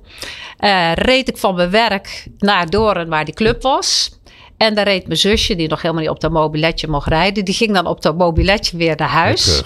[0.56, 4.18] Eh, reed ik van mijn werk naar Doorn, waar die club was.
[4.56, 7.44] En daar reed mijn zusje, die nog helemaal niet op dat mobiletje mocht rijden.
[7.44, 9.62] Die ging dan op dat mobiletje weer naar huis.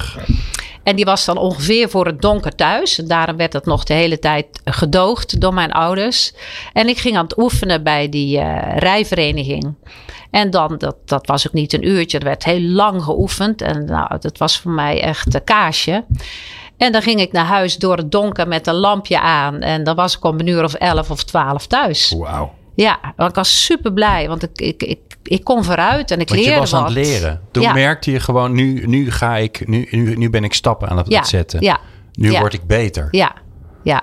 [0.85, 2.99] En die was dan ongeveer voor het donker thuis.
[2.99, 6.33] En daarom werd het nog de hele tijd gedoogd door mijn ouders.
[6.73, 9.75] En ik ging aan het oefenen bij die eh, rijvereniging.
[10.31, 12.19] En dan, dat, dat was ook niet een uurtje.
[12.19, 13.63] Er werd heel lang geoefend.
[13.63, 16.05] En nou, dat was voor mij echt een kaasje.
[16.77, 19.61] En dan ging ik naar huis door het donker met een lampje aan.
[19.61, 22.15] En dan was ik om een uur of elf of twaalf thuis.
[22.19, 22.53] Wauw.
[22.75, 26.29] Ja, want ik was super blij, want ik, ik, ik, ik kon vooruit en ik
[26.29, 26.81] Want leerde je was wat.
[26.81, 27.41] aan het leren.
[27.51, 27.73] Toen Ja.
[27.73, 31.09] merkte je gewoon, nu, nu ga ik, nu, nu, nu ben ik stappen aan het
[31.09, 31.61] ja, zetten.
[31.63, 31.81] Ja,
[32.13, 33.09] Nu word ik beter.
[33.11, 33.33] ja,
[33.83, 34.03] ja.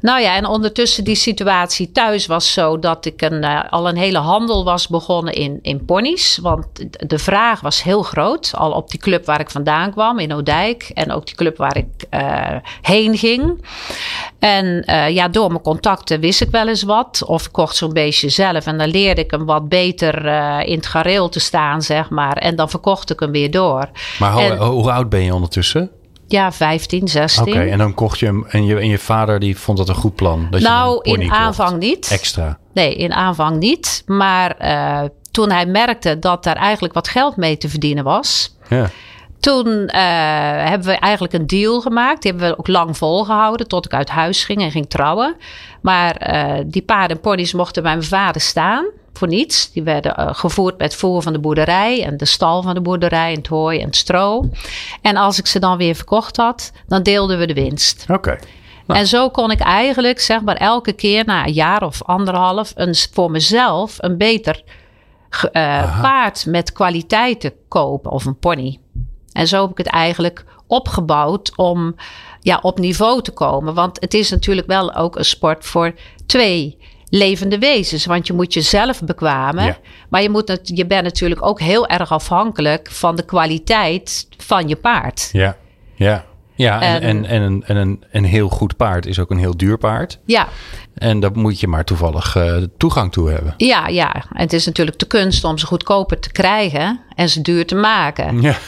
[0.00, 3.96] Nou ja, en ondertussen die situatie thuis was zo dat ik een, eh, al een
[3.96, 6.38] hele handel was begonnen in, in ponies.
[6.42, 6.66] Want
[7.08, 8.52] de vraag was heel groot.
[8.54, 10.90] Al op die club waar ik vandaan kwam in Oudijk.
[10.94, 13.64] En ook die club waar ik eh, heen ging.
[14.38, 17.22] En eh, ja, door mijn contacten wist ik wel eens wat.
[17.26, 18.66] Of kocht zo'n beestje zelf.
[18.66, 20.26] En dan leerde ik hem wat beter
[20.66, 22.36] in het gareel te staan, zeg maar.
[22.36, 23.88] En dan verkocht ik hem weer door.
[24.18, 25.97] Maar En- hoe oud ben je ondertussen?
[26.28, 27.42] Ja, 15, 16.
[27.42, 29.94] Oké, en dan kocht je hem en je, en je vader die vond dat een
[29.94, 30.46] goed plan.
[30.50, 31.30] Dat je nou, in kocht.
[31.30, 32.08] aanvang niet.
[32.10, 32.58] Extra.
[32.72, 34.02] Nee, in aanvang niet.
[34.06, 38.56] Maar eh, toen hij merkte dat daar eigenlijk wat geld mee te verdienen was.
[38.68, 38.90] Ja.
[39.40, 40.02] Toen eh,
[40.68, 42.22] hebben we eigenlijk een deal gemaakt.
[42.22, 45.36] Die hebben we ook lang volgehouden tot ik uit huis ging en ging trouwen.
[45.80, 48.86] Maar eh, die paarden en ponies mochten bij mijn vader staan.
[49.18, 49.72] Voor niets.
[49.72, 53.30] Die werden eh, gevoerd met voer van de boerderij en de stal van de boerderij
[53.30, 54.50] en het hooi en het stro.
[55.02, 58.06] En als ik ze dan weer verkocht had, dan deelden we de winst.
[58.10, 58.38] Oké.
[58.86, 59.00] Nou.
[59.00, 62.94] En zo kon ik eigenlijk, zeg maar, elke keer na een jaar of anderhalf een,
[63.12, 64.62] voor mezelf een beter
[65.52, 68.78] eh, paard met kwaliteiten kopen of een pony.
[69.32, 71.94] En zo heb ik het eigenlijk opgebouwd om
[72.40, 73.74] ja, op niveau te komen.
[73.74, 75.94] Want het is natuurlijk wel ook een sport voor
[76.26, 76.77] twee
[77.10, 78.06] levende wezens.
[78.06, 79.64] Want je moet jezelf bekwamen.
[79.64, 79.76] Ja.
[80.08, 84.76] Maar je, moet, je bent natuurlijk ook heel erg afhankelijk van de kwaliteit van je
[84.76, 85.28] paard.
[85.32, 85.56] Ja.
[85.94, 86.24] Ja.
[86.54, 89.38] Ja, en, En- en, en, een, en een, een heel goed paard is ook een
[89.38, 90.18] heel duur paard.
[90.24, 90.48] Ja,
[90.94, 93.54] En daar moet je maar toevallig eh, toegang toe hebben.
[93.56, 94.14] Ja, ja.
[94.14, 97.74] En het is natuurlijk de kunst om ze goedkoper te krijgen en ze duur te
[97.74, 98.40] maken.
[98.42, 98.56] Ja.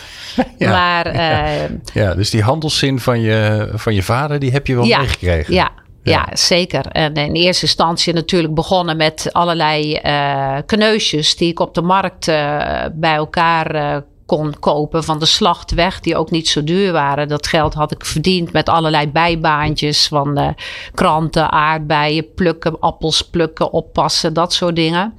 [0.59, 0.71] Ja.
[0.71, 4.85] Maar eh, ja, dus die handelszin van je, van je vader, die heb je wel
[4.85, 5.55] ja, meegekregen.
[5.55, 5.71] ja,
[6.03, 6.29] Ja.
[6.33, 6.87] zeker.
[6.87, 12.29] En in eerste instantie natuurlijk begonnen met allerlei eh kneusjes die ik op de markt
[12.29, 16.93] eh, bij elkaar eh, kon kopen van de slacht weg, die ook niet zo duur
[16.93, 17.29] waren.
[17.29, 20.49] Dat geld had ik verdiend met allerlei bijbaantjes van eh,
[20.95, 25.15] kranten, aardbeien, plukken, appels plukken, oppassen, dat soort dingen.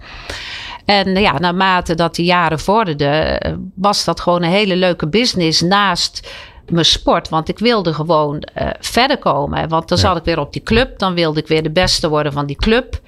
[0.86, 6.30] En ja, naarmate dat de jaren vorderden, was dat gewoon een hele leuke business naast
[6.72, 7.30] mijn sport.
[7.30, 9.70] Want ik wilde gewoon eh, verder komen.
[9.70, 10.04] Want dan Ja.
[10.04, 11.00] zat ik weer op die club.
[11.00, 13.00] Dan wilde ik weer de beste worden van die club.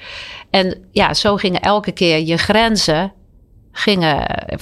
[0.50, 3.12] En ja, zo gingen elke keer je grenzen
[3.72, 4.58] gingen, eh,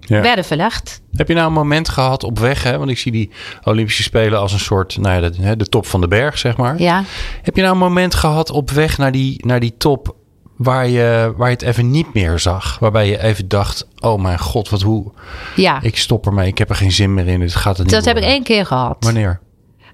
[0.00, 0.20] Ja.
[0.20, 1.00] werden verlegd.
[1.12, 2.62] Heb je nou een moment gehad op weg?
[2.62, 2.78] Hè?
[2.78, 3.30] Want ik zie die
[3.64, 6.78] Olympische Spelen als een soort, nou ja, de, de top van de berg, zeg maar.
[6.80, 7.02] Ja.
[7.42, 10.14] Heb je nou een moment gehad op weg naar die, naar die top
[10.56, 12.78] waar je, waar je het even niet meer zag?
[12.78, 15.12] Waarbij je even dacht, oh mijn god, wat hoe,
[15.56, 17.94] Ja, ik stop ermee, ik heb er geen zin meer in, het gaat het niet
[17.94, 18.96] dat heb ik één keer gehad.
[19.00, 19.40] Wanneer?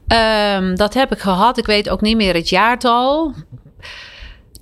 [0.07, 1.59] Ehm, dat heb ik gehad.
[1.59, 3.35] Ik weet ook niet meer het jaartal.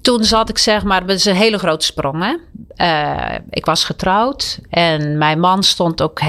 [0.09, 2.25] Toen zat ik zeg maar, dat is een hele grote sprong.
[2.25, 2.37] Hè?
[2.75, 6.21] Eh, ik was getrouwd en mijn man stond ook,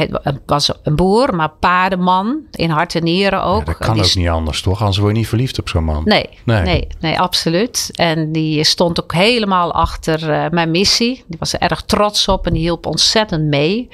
[0.46, 3.60] was een boer, maar paardenman in hart en nieren ook.
[3.60, 4.80] Ja, dat kan Die ook niet anders, toch?
[4.80, 6.02] Anders word je niet verliefd op zo'n man.
[6.06, 6.62] Nee, Nee.
[6.62, 6.88] nee.
[7.00, 7.90] nee, absoluut.
[7.94, 11.24] En die stond ook helemaal achter eh, mijn missie.
[11.28, 13.90] Die was er erg trots op en die hielp ontzettend mee.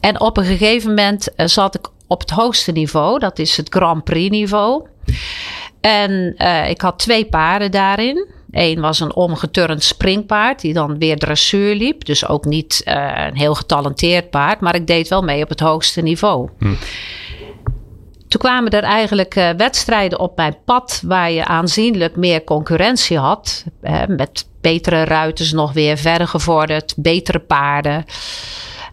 [0.00, 3.18] En op een gegeven moment eh, zat ik op het hoogste niveau.
[3.18, 4.86] Dat is het Grand Prix niveau.
[5.80, 6.36] En
[6.68, 8.36] ik had twee paarden daarin.
[8.50, 12.04] Eén was een omgeturnd springpaard, die dan weer dressuur liep.
[12.04, 15.60] Dus ook niet eh, een heel getalenteerd paard, maar ik deed wel mee op het
[15.60, 16.48] hoogste niveau.
[18.28, 23.64] Toen kwamen er eigenlijk eh, wedstrijden op mijn pad waar je aanzienlijk meer concurrentie had.
[23.80, 28.04] eh, met betere ruiters nog weer verder gevorderd, betere paarden.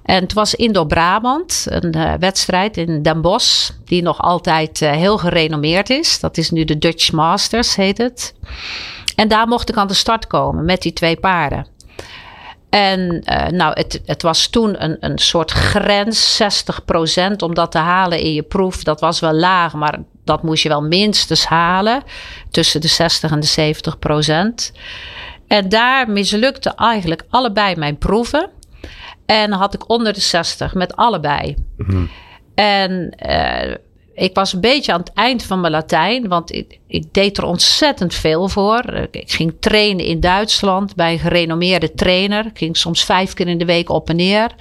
[0.05, 5.17] En het was Indo-Brabant, een eh, wedstrijd in Den Bosch, die nog altijd eh, heel
[5.17, 6.19] gerenommeerd is.
[6.19, 8.35] Dat is nu de Dutch Masters, heet het.
[9.15, 11.67] En daar mocht ik aan de start komen met die twee paarden.
[12.69, 16.41] En eh, nou, het, het was toen een, een soort grens,
[17.31, 18.83] 60% om dat te halen in je proef.
[18.83, 22.03] Dat was wel laag, maar dat moest je wel minstens halen.
[22.51, 24.71] Tussen de 60 en de 70 procent.
[25.47, 28.49] En daar mislukte eigenlijk allebei mijn proeven.
[29.25, 31.55] En had ik onder de 60 met allebei.
[32.55, 33.75] En eh,
[34.13, 37.45] ik was een beetje aan het eind van mijn Latijn, want ik, ik deed er
[37.45, 39.07] ontzettend veel voor.
[39.11, 42.45] Ik ging trainen in Duitsland bij een gerenommeerde trainer.
[42.45, 44.51] Ik ging soms vijf keer in de week op en neer.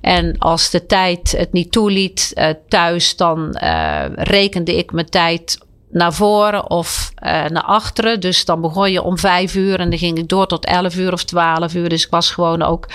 [0.00, 5.58] En als de tijd het niet toeliet eh, thuis, dan eh, rekende ik mijn tijd
[5.90, 8.20] naar voren of naar achteren.
[8.20, 11.12] Dus dan begon je om vijf uur en dan ging ik door tot elf uur
[11.12, 11.88] of twaalf uur.
[11.88, 12.86] Dus ik was gewoon ook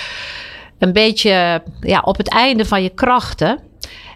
[0.79, 3.59] een beetje ja, op het einde van je krachten.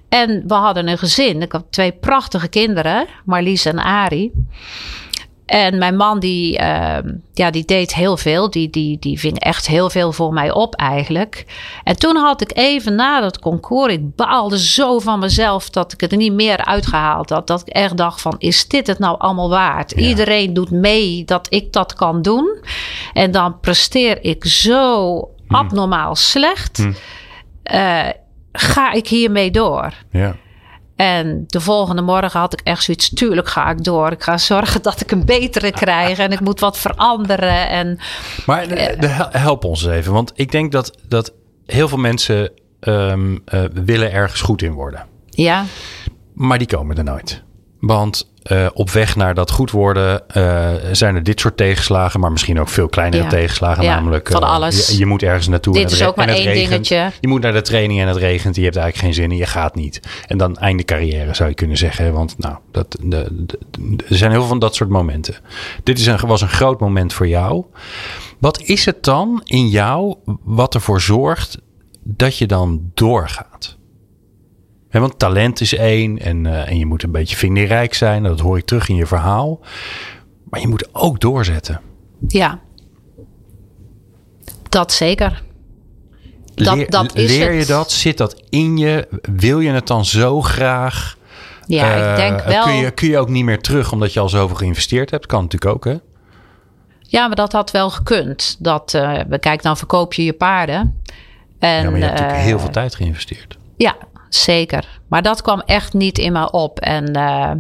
[0.09, 1.41] En we hadden een gezin.
[1.41, 4.31] Ik had twee prachtige kinderen, Marlies en Ari.
[5.51, 8.49] En mijn man die, ehm, ja, die deed heel veel.
[8.49, 11.45] Die, die, die ving echt heel veel voor mij op eigenlijk.
[11.83, 16.01] En toen had ik even na dat concours, ik baalde zo van mezelf dat ik
[16.01, 17.47] het er niet meer uitgehaald had.
[17.47, 19.91] Dat ik echt dacht van, is dit het nou allemaal waard?
[19.91, 22.63] Iedereen doet mee dat ik dat kan doen.
[23.13, 25.19] En dan presteer ik zo.
[25.55, 26.87] Abnormaal slecht.
[27.63, 28.07] Eh,
[28.51, 29.93] ga ik hiermee door?
[30.11, 30.35] Ja.
[30.95, 34.11] En de volgende morgen had ik echt zoiets, tuurlijk ga ik door.
[34.11, 37.69] Ik ga zorgen dat ik een betere krijg en ik moet wat veranderen.
[37.69, 37.99] En
[38.45, 40.13] Maar eh, de- hel- help ons even.
[40.13, 41.33] Want ik denk dat, dat
[41.65, 45.05] heel veel mensen ehm, eh, willen ergens goed in worden.
[45.29, 45.65] ja,
[46.33, 47.43] Maar die komen er nooit.
[47.79, 52.31] Want eh, op weg naar dat goed worden eh, zijn er dit soort tegenslagen, maar
[52.31, 53.29] misschien ook veel kleinere Ja.
[53.29, 53.83] tegenslagen.
[53.83, 54.87] Ja, namelijk, van eh, alles.
[54.89, 55.73] Je, je moet ergens naartoe.
[55.73, 56.69] Dit en is ook maar één regent.
[56.69, 57.11] dingetje.
[57.19, 58.55] Je moet naar de training en het regent.
[58.55, 59.99] Je hebt eigenlijk geen zin en je gaat niet.
[60.27, 62.13] En dan einde carrière zou je kunnen zeggen.
[62.13, 65.35] Want nou, dat, de, de- de- er zijn heel veel van dat soort momenten.
[65.83, 67.65] Dit is een, was een groot moment voor jou.
[68.39, 71.57] Wat is het dan in jou wat ervoor zorgt
[72.03, 73.77] dat je dan doorgaat?
[74.91, 78.23] Want talent is één en, eh, en je moet een beetje vindingrijk zijn.
[78.23, 79.59] Dat hoor ik terug in je verhaal.
[80.49, 81.81] Maar je moet ook doorzetten.
[82.27, 82.59] ja.
[84.69, 85.43] Dat zeker.
[86.55, 87.67] Dat- leer dat is leer je het.
[87.67, 87.91] dat?
[87.91, 89.07] Zit dat in je?
[89.21, 91.17] Wil je het dan zo graag?
[91.67, 92.63] Ja, Eh, ik denk wel.
[92.63, 95.25] Kun je, kun je ook niet meer terug omdat je al zoveel geïnvesteerd hebt?
[95.25, 95.95] Kan natuurlijk ook, hè?
[96.99, 98.55] Ja, maar dat had wel gekund.
[98.59, 101.01] Dat, eh we kijken dan verkoop je je paarden.
[101.59, 103.57] En, ja, maar je hebt natuurlijk eh, heel veel tijd geïnvesteerd.
[103.77, 103.95] Ja,
[104.35, 104.99] zeker.
[105.07, 106.79] Maar dat kwam echt niet in me op.
[106.79, 107.51] En eh,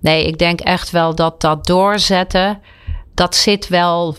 [0.00, 2.60] nee, ik denk echt wel dat dat doorzetten,
[3.14, 4.16] dat zit wel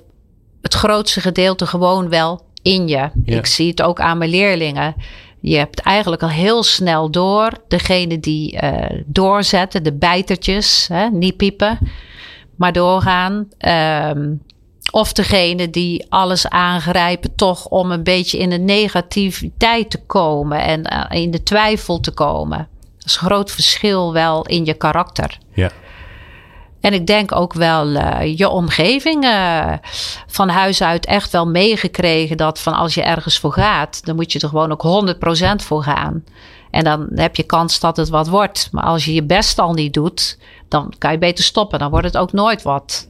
[0.62, 3.10] het grootste gedeelte gewoon wel in je.
[3.26, 3.38] Ja.
[3.38, 4.96] Ik zie het ook aan mijn leerlingen.
[5.40, 7.52] Je hebt eigenlijk al heel snel door.
[7.68, 11.80] Degene die eh, doorzetten, de bijtertjes, hè, niet piepen,
[12.56, 13.48] maar doorgaan.
[13.58, 14.34] Ehm,
[14.92, 20.84] of degene die alles aangrijpen, toch om een beetje in de negativiteit te komen en
[20.84, 22.68] eh, in de twijfel te komen.
[22.98, 25.38] Dat is een groot verschil wel in je karakter.
[25.54, 25.72] Ja.
[26.82, 29.74] En ik denk ook wel eh, je omgeving eh,
[30.28, 34.32] van huis uit echt wel meegekregen dat van als je ergens voor gaat, dan moet
[34.32, 35.16] je er gewoon ook
[35.62, 36.24] 100% voor gaan.
[36.72, 38.70] En dan heb je kans dat het wat wordt.
[38.72, 41.80] Maar als je je best al niet doet, dan kan je beter stoppen.
[41.80, 43.10] Dan wordt het ook nooit wat.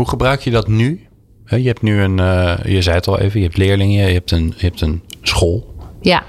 [0.00, 1.08] Hoe gebruik je dat nu?
[1.44, 4.30] Je hebt nu een, eh, je zei het al even, je hebt leerlingen, je hebt
[4.30, 5.74] een, je hebt een school.
[6.00, 6.22] Ja.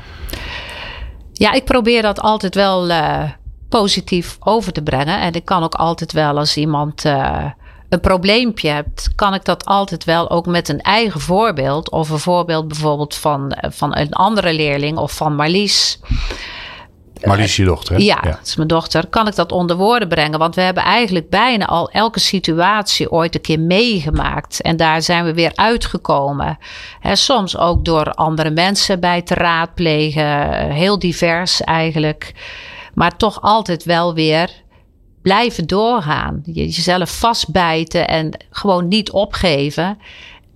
[1.34, 3.30] Ja, ik probeer dat altijd wel eh,
[3.70, 5.22] positief over te brengen.
[5.22, 7.46] En ik kan ook altijd wel als iemand eh,
[7.90, 11.92] een probleempje hebt, kan ik dat altijd wel ook met een eigen voorbeeld.
[11.92, 16.00] Of een voorbeeld bijvoorbeeld van, van een andere leerling of van Marlies.
[17.28, 18.02] Marlies is je dochter, hè?
[18.04, 19.08] Ja, dat is mijn dochter.
[19.08, 20.40] Kan ik dat onder woorden brengen?
[20.40, 24.62] Want we hebben eigenlijk bijna al elke situatie ooit een keer meegemaakt.
[24.62, 26.58] En daar zijn we weer uitgekomen.
[27.14, 30.52] Soms ook door andere mensen bij te raadplegen.
[30.72, 32.34] Heel divers eigenlijk.
[32.94, 34.50] Maar toch altijd wel weer
[35.22, 36.42] blijven doorgaan.
[36.46, 39.98] Je- Jezelf vastbijten en gewoon niet opgeven.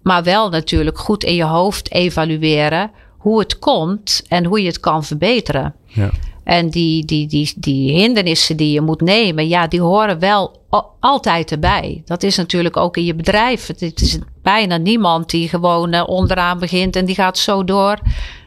[0.04, 4.80] Maar wel natuurlijk goed in je hoofd evalueren hoe het komt en hoe je het
[4.80, 5.76] kan verbeteren.
[5.86, 6.10] Ja.
[6.46, 10.62] En die, die, die, die hindernissen die je moet nemen, ja, die horen wel
[11.00, 12.02] altijd erbij.
[12.06, 13.68] Dat is natuurlijk ook in je bedrijf.
[13.68, 18.00] Het, is bijna niemand die gewoon eh, onderaan begint en die gaat zo door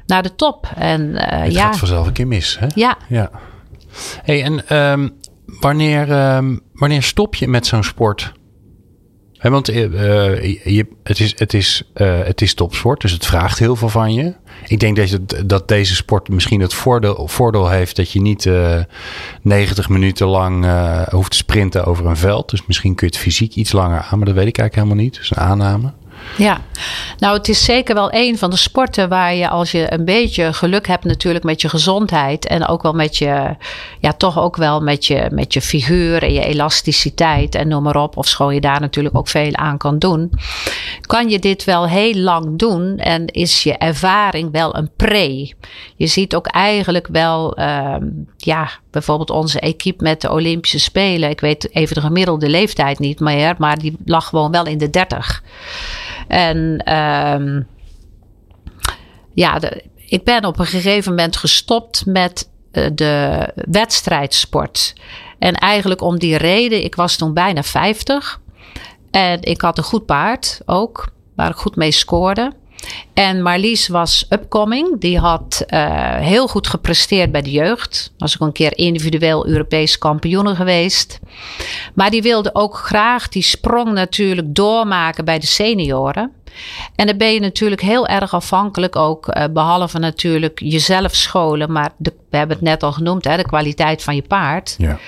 [0.07, 0.71] naar de top.
[0.77, 2.67] En eh, Het ja, gaat vanzelf een keer mis, hè?
[2.75, 3.31] ja, Ja.
[4.23, 5.09] Hey, en ehm,
[5.61, 8.33] wanneer, ehm, wanneer stop je met zo'n sport?
[9.39, 13.27] Hè, want eh, eh, je, het, is, het, is, eh, het is topsport, dus het
[13.27, 14.35] vraagt heel veel van je.
[14.67, 18.47] Ik denk dat, je, dat deze sport misschien het voordeel, voordeel heeft dat je niet
[18.47, 18.81] eh
[19.43, 20.67] 90 minuten lang
[21.11, 22.51] hoeft te sprinten over een veld.
[22.51, 25.05] Dus misschien kun je het fysiek iets langer aan, maar dat weet ik eigenlijk helemaal
[25.05, 25.15] niet.
[25.15, 25.93] Dus een aanname.
[26.37, 26.61] Ja,
[27.19, 30.53] nou het is zeker wel een van de sporten waar je als je een beetje
[30.53, 33.57] geluk hebt natuurlijk met je gezondheid en ook wel met je,
[34.01, 37.97] ja toch ook wel met je, met je figuur en je elasticiteit en noem maar
[37.97, 38.17] op.
[38.17, 40.33] Of schoon je daar natuurlijk ook veel aan kan doen.
[41.01, 45.53] Kan je dit wel heel lang doen en is je ervaring wel een pre.
[45.97, 51.31] Je ziet ook eigenlijk wel, ehm, ja bijvoorbeeld onze equipe met de Olympische Spelen.
[51.31, 54.91] Ik weet even de gemiddelde leeftijd niet meer, maar die lag gewoon wel in de
[54.91, 55.43] 30.
[56.29, 57.63] En ehm,
[59.35, 59.61] ja,
[59.97, 64.95] ik ben op een gegeven moment gestopt met eh, de wedstrijdsport.
[65.39, 68.41] En eigenlijk om die reden, ik was toen bijna 50.
[69.11, 72.53] En ik had een goed paard ook, waar ik goed mee scoorde.
[73.15, 75.01] En Marlies was upcoming.
[75.01, 78.13] Die had uh, heel goed gepresteerd bij de jeugd.
[78.19, 81.19] Was ook een keer individueel Europees kampioen geweest.
[81.95, 86.33] Maar die wilde ook graag die sprong natuurlijk doormaken bij de senioren.
[86.95, 91.91] En dan ben je natuurlijk heel erg afhankelijk ook, uh, behalve natuurlijk jezelf scholen, maar
[91.97, 94.75] de, we hebben het net al genoemd, hè, de kwaliteit van je paard.
[94.79, 94.99] Ja.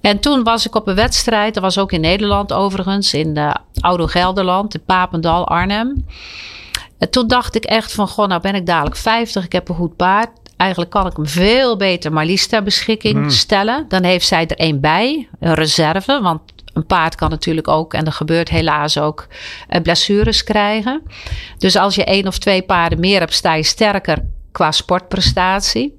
[0.00, 3.54] En toen was ik op een wedstrijd, dat was ook in Nederland overigens, in uh,
[3.80, 6.06] Oudo Gelderland, in Papendal, Arnhem.
[6.98, 9.74] En toen dacht ik echt van, goh, nou ben ik dadelijk 50, ik heb een
[9.74, 10.30] goed paard.
[10.56, 13.30] Eigenlijk kan ik hem veel beter Marlies ter beschikking Hmm.
[13.30, 13.84] stellen.
[13.88, 16.20] Dan heeft zij er één bij, een reserve.
[16.22, 16.40] Want
[16.72, 19.26] een paard kan natuurlijk ook, en er gebeurt helaas ook,
[19.68, 21.02] eh, blessures krijgen.
[21.58, 24.18] Dus als je één of twee paarden meer hebt, sta je sterker
[24.52, 25.98] qua sportprestatie.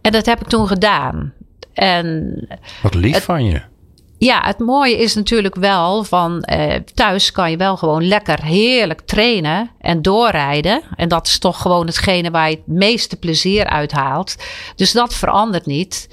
[0.00, 1.32] En dat heb ik toen gedaan.
[1.72, 2.34] En
[2.82, 3.60] Wat lief van je.
[4.20, 9.00] Ja, het mooie is natuurlijk wel van eh, thuis kan je wel gewoon lekker heerlijk
[9.00, 10.82] trainen en doorrijden.
[10.96, 14.36] En dat is toch gewoon hetgene waar je het meeste plezier uit haalt.
[14.76, 16.08] Dus dat verandert niet.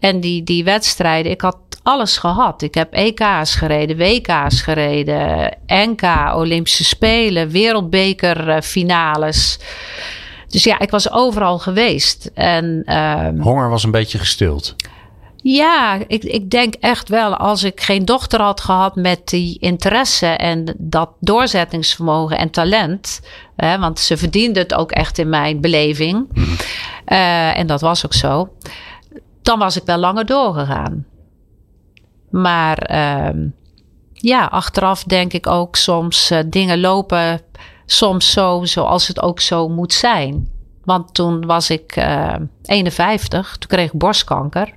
[0.00, 2.62] En die, die wedstrijden, ik had alles gehad.
[2.62, 9.58] Ik heb EK's gereden, WK's gereden, NK, Olympische Spelen, Wereldbeker eh.
[10.48, 12.30] Dus ja, ik was overal geweest.
[12.34, 14.74] En ehm, Honger was een beetje gestild.
[15.42, 20.26] Ja, ik, ik denk echt wel, als ik geen dochter had gehad met die interesse
[20.26, 23.20] en dat doorzettingsvermogen en talent,
[23.56, 26.28] hè, want ze verdiende het ook echt in mijn beleving,
[27.04, 28.48] eh, en dat was ook zo,
[29.42, 31.06] dan was ik wel langer doorgegaan.
[32.30, 33.46] Maar ehm,
[34.12, 37.40] ja, achteraf denk ik ook soms uh, dingen lopen
[37.86, 40.48] soms zo zoals het ook zo moet zijn.
[40.84, 44.74] Want toen was ik uh, 51, toen kreeg ik borstkanker.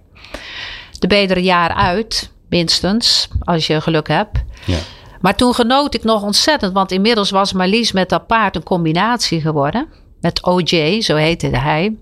[0.99, 4.43] De er een jaar uit, minstens, als je geluk hebt.
[4.65, 4.77] Ja.
[5.21, 9.41] Maar toen genoot ik nog ontzettend, want inmiddels was Marlies met dat paard een combinatie
[9.41, 9.88] geworden.
[10.21, 11.95] Met OJ, zo heette hij.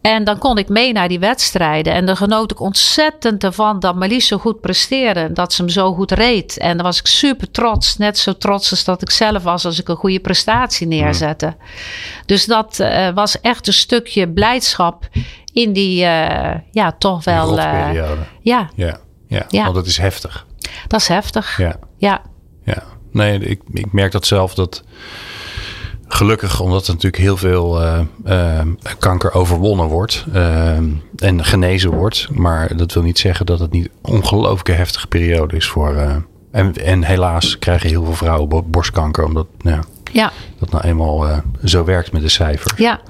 [0.00, 1.92] En dan kon ik mee naar die wedstrijden.
[1.92, 5.32] En dan genoot ik ontzettend ervan dat Marlies zo goed presteerde.
[5.32, 6.58] Dat ze hem zo goed reed.
[6.58, 7.96] En dan was ik super trots.
[7.96, 11.46] Net zo trots als dat ik zelf was als ik een goede prestatie neerzette.
[11.46, 11.54] Mm.
[12.26, 15.08] Dus dat uh, was echt een stukje blijdschap
[15.52, 17.58] in die, uh, ja, toch wel.
[17.58, 18.06] Uh, ja.
[18.42, 18.70] ja.
[19.26, 19.62] Ja, ja.
[19.62, 20.46] Want dat is heftig.
[20.86, 21.58] Dat is heftig.
[21.58, 21.76] Ja.
[21.96, 22.22] Ja.
[22.64, 22.82] ja.
[23.10, 24.84] Nee, ik, ik merk dat zelf dat
[26.06, 28.60] gelukkig, omdat er natuurlijk heel veel uh, uh,
[28.98, 30.76] kanker overwonnen wordt uh,
[31.16, 32.28] en genezen wordt.
[32.30, 35.96] Maar dat wil niet zeggen dat het niet een ongelooflijke heftige periode is voor.
[35.96, 36.16] eh,
[36.50, 39.80] en, en helaas krijgen heel veel vrouwen borstkanker, omdat ja,
[40.12, 40.32] ja.
[40.58, 42.72] dat nou eenmaal eh, zo werkt met de cijfers.
[42.76, 43.00] Ja.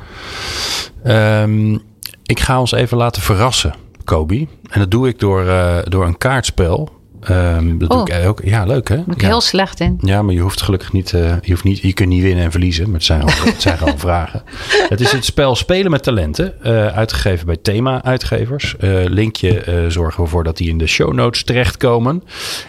[1.42, 1.82] Um,
[2.22, 4.48] ik ga ons even laten verrassen, Kobi.
[4.70, 6.88] En dat doe ik door, uh, door een kaartspel.
[7.30, 8.04] Um, dat oh.
[8.04, 8.40] doe ik ook.
[8.44, 8.96] Ja, leuk hè?
[8.96, 9.26] Ben ik ja.
[9.26, 9.98] heel slecht in.
[10.00, 12.50] Ja, maar je hoeft gelukkig niet, uh, je, hoeft niet je kunt niet winnen en
[12.50, 12.84] verliezen.
[12.84, 14.42] Maar het zijn, al, het zijn gewoon vragen.
[14.88, 16.54] Het is het spel Spelen met Talenten.
[16.66, 18.74] Uh, uitgegeven bij Thema Uitgevers.
[18.80, 22.22] Uh, linkje zorgen we ervoor dat die in de show notes terechtkomen.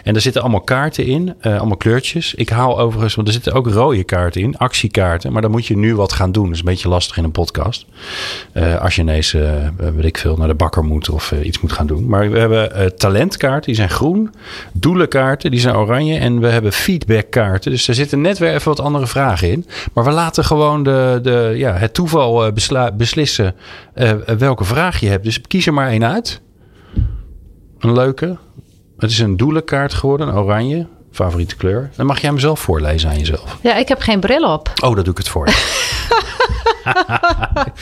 [0.04, 1.34] En daar zitten allemaal kaarten in.
[1.42, 2.34] allemaal kleurtjes.
[2.34, 4.56] Ik haal overigens, want er zitten ook rode kaarten in.
[4.56, 5.32] Actiekaarten.
[5.32, 6.44] Maar dan moet je nu wat gaan doen.
[6.44, 7.86] Dat is een beetje lastig in een podcast.
[8.80, 9.32] als je ineens,
[9.76, 12.08] weet ik veel, naar de bakker moet of iets moet gaan doen.
[12.08, 13.62] Maar we hebben talentkaarten.
[13.64, 14.30] Die zijn groen
[14.72, 16.18] doelenkaarten, die zijn oranje.
[16.18, 17.70] En we hebben feedbackkaarten.
[17.70, 19.66] Dus er zitten net weer even wat andere vragen in.
[19.92, 23.54] Maar we laten gewoon de, de, ja, het toeval besla, beslissen
[23.94, 25.24] uh, welke vraag je hebt.
[25.24, 26.40] Dus kies er maar één uit.
[27.78, 28.36] Een leuke.
[28.98, 30.86] Het is een doelenkaart geworden, een oranje.
[31.12, 31.90] Favoriete kleur.
[31.96, 33.58] Dan mag jij hem zelf voorlezen aan jezelf.
[33.62, 34.72] Ja, ik heb geen bril op.
[34.82, 35.48] Oh, dat doe ik het voor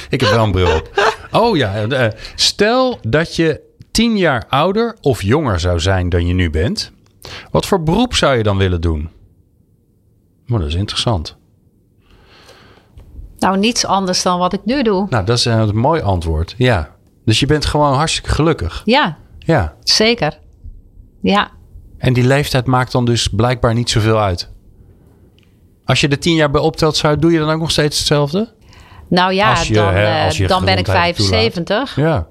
[0.08, 1.12] ik heb wel een bril op.
[1.30, 3.60] Oh ja, stel dat je
[3.92, 6.92] tien jaar ouder of jonger zou zijn dan je nu bent,
[7.50, 9.10] wat voor beroep zou je dan willen doen?
[10.46, 11.36] Maar dat is interessant.
[13.38, 15.06] Nou, niets anders dan wat ik nu doe.
[15.10, 16.54] Nou, dat is een mooi antwoord.
[16.58, 16.90] Ja.
[17.24, 18.82] Dus je bent gewoon hartstikke gelukkig.
[18.84, 19.16] Ja.
[19.38, 19.74] Ja.
[19.82, 20.38] Zeker.
[21.20, 21.50] Ja.
[21.98, 24.50] En die leeftijd maakt dan dus blijkbaar niet zoveel uit.
[25.84, 28.52] Als je er tien jaar bij optelt, zou, doe je dan ook nog steeds hetzelfde?
[29.08, 31.96] Nou ja, je, dan, hè, uh, dan ben ik 75.
[31.96, 32.26] Ja.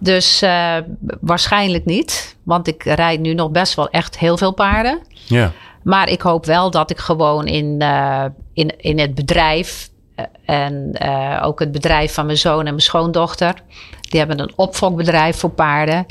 [0.00, 0.76] Dus uh,
[1.20, 2.36] waarschijnlijk niet.
[2.42, 4.98] Want ik rijd nu nog best wel echt heel veel paarden.
[5.26, 5.52] Ja.
[5.82, 9.88] Maar ik hoop wel dat ik gewoon in, uh, in, in het bedrijf.
[10.16, 11.00] Uh, en
[11.42, 13.54] ook het bedrijf van mijn zoon en mijn schoondochter.
[14.00, 16.06] Die hebben een opfokbedrijf voor paarden.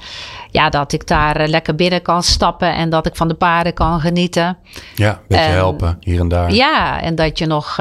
[0.51, 2.73] Ja, dat ik daar lekker binnen kan stappen.
[2.73, 4.57] En dat ik van de paarden kan genieten.
[4.95, 6.53] Ja, een beetje en, helpen hier en daar.
[6.53, 7.77] Ja, en dat je nog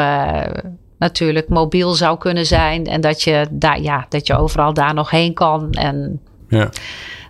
[0.98, 2.86] natuurlijk mobiel zou kunnen zijn.
[2.86, 5.70] En dat je, daar, ja, dat je overal daar nog heen kan.
[5.70, 6.68] En ja.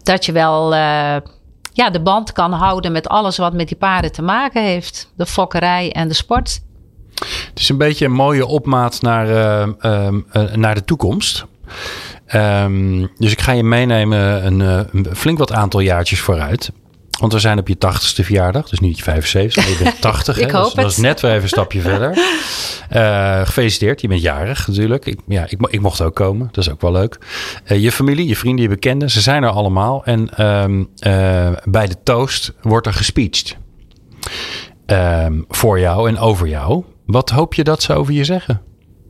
[0.03, 1.17] dat je wel uh,
[1.73, 5.13] ja, de band kan houden met alles wat met die paarden te maken heeft.
[5.17, 6.61] De fokkerij en de sport.
[7.19, 11.47] Het is een beetje een mooie opmaat naar, uh, uh, naar de toekomst.
[12.35, 16.71] Um, dus ik ga je meenemen een, een, flink wat aantal jaartjes vooruit.
[17.19, 20.39] Want we zijn op je tachtigste verjaardag, dus niet je 75, maar je bent 80.
[20.39, 20.57] ik hè?
[20.57, 22.17] hoop dus, dat is net weer even een stapje verder.
[22.93, 25.07] Uh, gefeliciteerd, je bent jarig natuurlijk.
[25.07, 27.19] Ik, ja, ik, ik mocht ook komen, dat is ook wel leuk.
[27.67, 30.05] Uh, je familie, je vrienden, je bekenden, ze zijn er allemaal.
[30.05, 33.57] En um, uh, bij de toast wordt er gespeecht.
[34.87, 36.85] Um, voor jou en over jou.
[37.07, 38.63] Wat hoop je dat ze over je zeggen?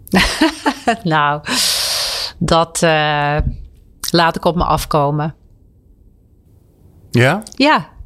[1.03, 1.41] nou,
[2.39, 2.81] dat
[4.11, 5.35] laat ik op me afkomen.
[7.11, 7.43] Ja?
[7.57, 7.97] Ja.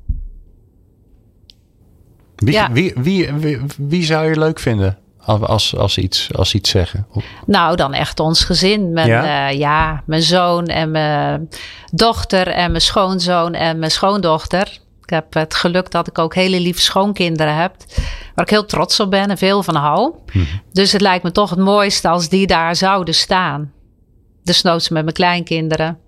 [2.44, 2.72] Wie, Ja.
[2.72, 7.06] wie, wie, wie, wie zou je leuk vinden als, als, iets, als iets zeggen?
[7.46, 8.92] Nou, dan echt ons gezin.
[8.92, 9.24] Mijn, Ja?
[9.24, 9.48] ja?
[9.48, 11.48] ja, mijn zoon en mijn
[11.92, 14.80] dochter en mijn schoonzoon en mijn schoondochter.
[15.02, 17.74] Ik heb het geluk dat ik ook hele lieve schoonkinderen heb.
[18.34, 20.14] Waar ik heel trots op ben en veel van hou.
[20.72, 23.72] Dus het lijkt me toch het mooiste als die daar zouden staan.
[24.44, 25.98] Desnoods met mijn kleinkinderen.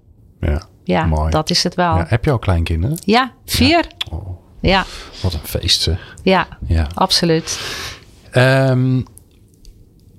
[0.40, 1.30] Ja, Ja, Mooi.
[1.30, 1.92] dat is het wel.
[1.92, 1.98] ja.
[1.98, 2.98] Ja, Heb je al kleinkinderen?
[3.44, 3.84] vier.
[4.12, 4.28] Oh,
[4.68, 4.84] Ja,
[5.22, 6.14] wat een feest zeg.
[6.22, 6.86] ja, Ja.
[6.94, 7.60] absoluut.
[8.30, 9.00] Ehm,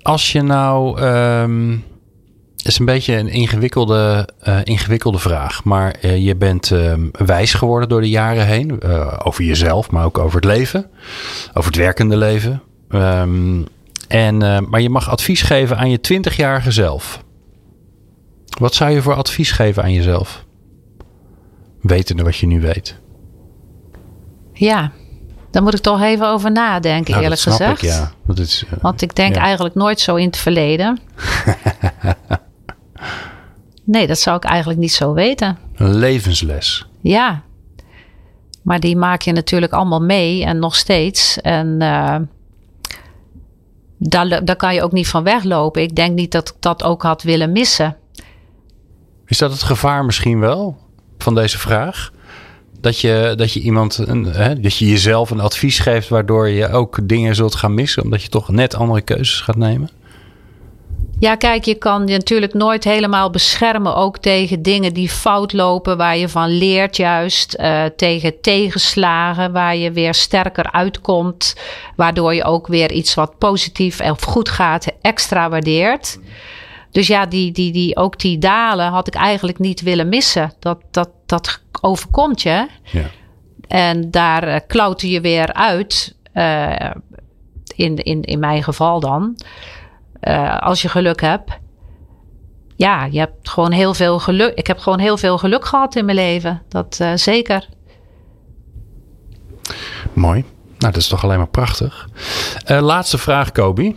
[0.02, 1.00] als je nou...
[2.56, 5.64] het is een beetje een ingewikkelde, eh, ingewikkelde vraag.
[5.64, 8.80] Maar eh, je bent ehm, wijs geworden door de jaren heen.
[8.80, 10.90] eh, over jezelf, maar ook over het leven.
[11.54, 12.62] Over het werkende leven.
[14.08, 14.36] En,
[14.68, 17.24] maar je mag advies geven aan je 20-jarige zelf.
[18.58, 20.44] Wat zou je voor advies geven aan jezelf?
[21.80, 22.98] Wetende wat je nu weet.
[24.58, 24.92] Ja,
[25.50, 27.82] daar moet ik toch even over nadenken, Nou, eerlijk dat snap gezegd.
[27.82, 28.12] ik, ja.
[28.26, 29.40] Dat is, eh, Want ik denk Ja.
[29.40, 30.98] eigenlijk nooit zo in het verleden.
[33.84, 35.58] nee, dat zou ik eigenlijk niet zo weten.
[35.76, 36.86] een levensles.
[37.00, 37.42] Ja.
[38.62, 41.40] Maar die maak je natuurlijk allemaal mee en nog steeds.
[41.40, 42.16] En eh,
[43.98, 45.82] daar, daar kan je ook niet van weglopen.
[45.82, 47.96] Ik denk niet dat ik dat ook had willen missen.
[49.26, 50.76] Is dat het gevaar misschien wel
[51.18, 52.12] van deze vraag?
[52.80, 56.68] Dat je, dat je iemand, een, hè, dat je jezelf een advies geeft waardoor je
[56.70, 59.90] ook dingen zult gaan missen, omdat je toch net andere keuzes gaat nemen?
[61.18, 63.94] Ja, kijk, je kan je natuurlijk nooit helemaal beschermen.
[63.94, 67.54] Ook tegen dingen die fout lopen, waar je van leert, juist.
[67.54, 71.56] eh, tegen tegenslagen, waar je weer sterker uitkomt.
[71.96, 76.18] Waardoor je ook weer iets wat positief of goed gaat, extra waardeert.
[76.96, 80.52] Dus ja, die, die, die, ook die dalen had ik eigenlijk niet willen missen.
[80.58, 82.68] Dat, dat, dat overkomt je.
[82.82, 83.04] Ja.
[83.68, 86.16] En daar eh, klauter je weer uit.
[86.32, 86.90] eh,
[87.74, 89.36] in, in, in mijn geval dan.
[90.20, 91.58] Eh, als je geluk hebt.
[92.76, 94.54] Ja, je hebt gewoon heel veel geluk.
[94.54, 96.62] Ik heb gewoon heel veel geluk gehad in mijn leven.
[96.68, 97.68] Dat zeker.
[100.12, 100.44] Mooi.
[100.78, 102.08] Nou, dat is toch alleen maar prachtig.
[102.66, 103.96] Laatste vraag, Kobi.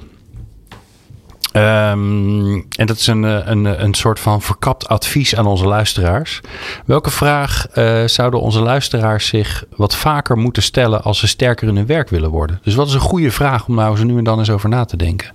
[1.52, 6.42] Ehm, en dat is een, eh, een, een soort van verkapt advies aan onze luisteraars.
[6.86, 11.76] Welke vraag eh, zouden onze luisteraars zich wat vaker moeten stellen als ze sterker in
[11.76, 12.60] hun werk willen worden?
[12.64, 14.86] Dus wat is een goede vraag om nou zo nu en dan eens over na
[14.86, 15.34] te denken?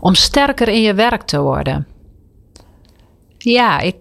[0.00, 1.86] Om sterker in je werk te worden.
[3.38, 3.96] Ja, ik,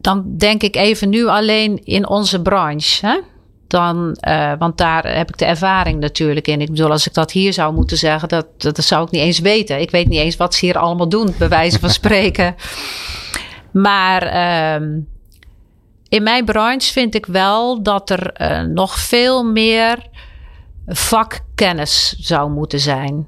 [0.00, 3.06] dan denk ik even nu alleen in onze branche.
[3.06, 3.18] Hè?
[3.68, 6.60] Dan, eh, want daar heb ik de ervaring natuurlijk in.
[6.60, 9.38] Ik bedoel, als ik dat hier zou moeten zeggen, dat, dat, zou ik niet eens
[9.38, 9.80] weten.
[9.80, 12.54] Ik weet niet eens wat ze hier allemaal doen, bij wijze van spreken.
[13.72, 14.98] Maar ehm,
[16.08, 19.98] in mijn branche vind ik wel dat er eh, nog veel meer
[20.86, 23.26] vakkennis zou moeten zijn.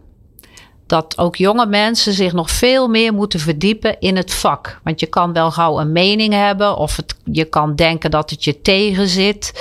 [0.86, 4.80] Dat ook jonge mensen zich nog veel meer moeten verdiepen in het vak.
[4.84, 8.60] Want je kan wel gauw een mening hebben of je kan denken dat het je
[8.60, 9.52] tegenzit.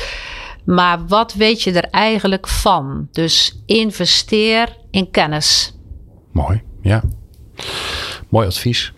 [0.67, 3.07] Maar wat weet je er eigenlijk van?
[3.11, 5.77] Dus investeer in kennis.
[6.31, 7.03] Mooi, ja.
[8.29, 8.93] Mooi advies.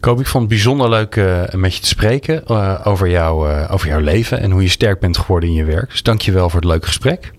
[0.00, 3.72] Koop, ik vond het bijzonder leuk eh, met je te spreken eh, over, jou, eh,
[3.72, 5.90] over jouw leven en hoe je sterk bent geworden in je werk.
[5.90, 7.32] Dus dank je wel voor het leuke gesprek.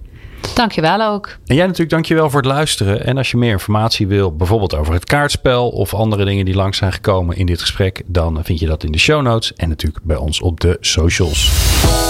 [0.54, 1.38] Dankjewel ook.
[1.46, 3.06] En jij natuurlijk dankjewel voor het luisteren.
[3.06, 6.78] En als je meer informatie wil, bijvoorbeeld over het kaartspel of andere dingen die langs
[6.78, 10.04] zijn gekomen in dit gesprek, dan vind je dat in de show notes en natuurlijk
[10.04, 11.52] bij ons op de socials.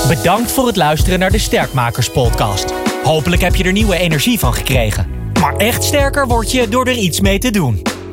[0.07, 2.73] Bedankt voor het luisteren naar de Sterkmakers podcast.
[3.03, 5.07] Hopelijk heb je er nieuwe energie van gekregen.
[5.39, 7.81] Maar echt sterker word je door er iets mee te doen.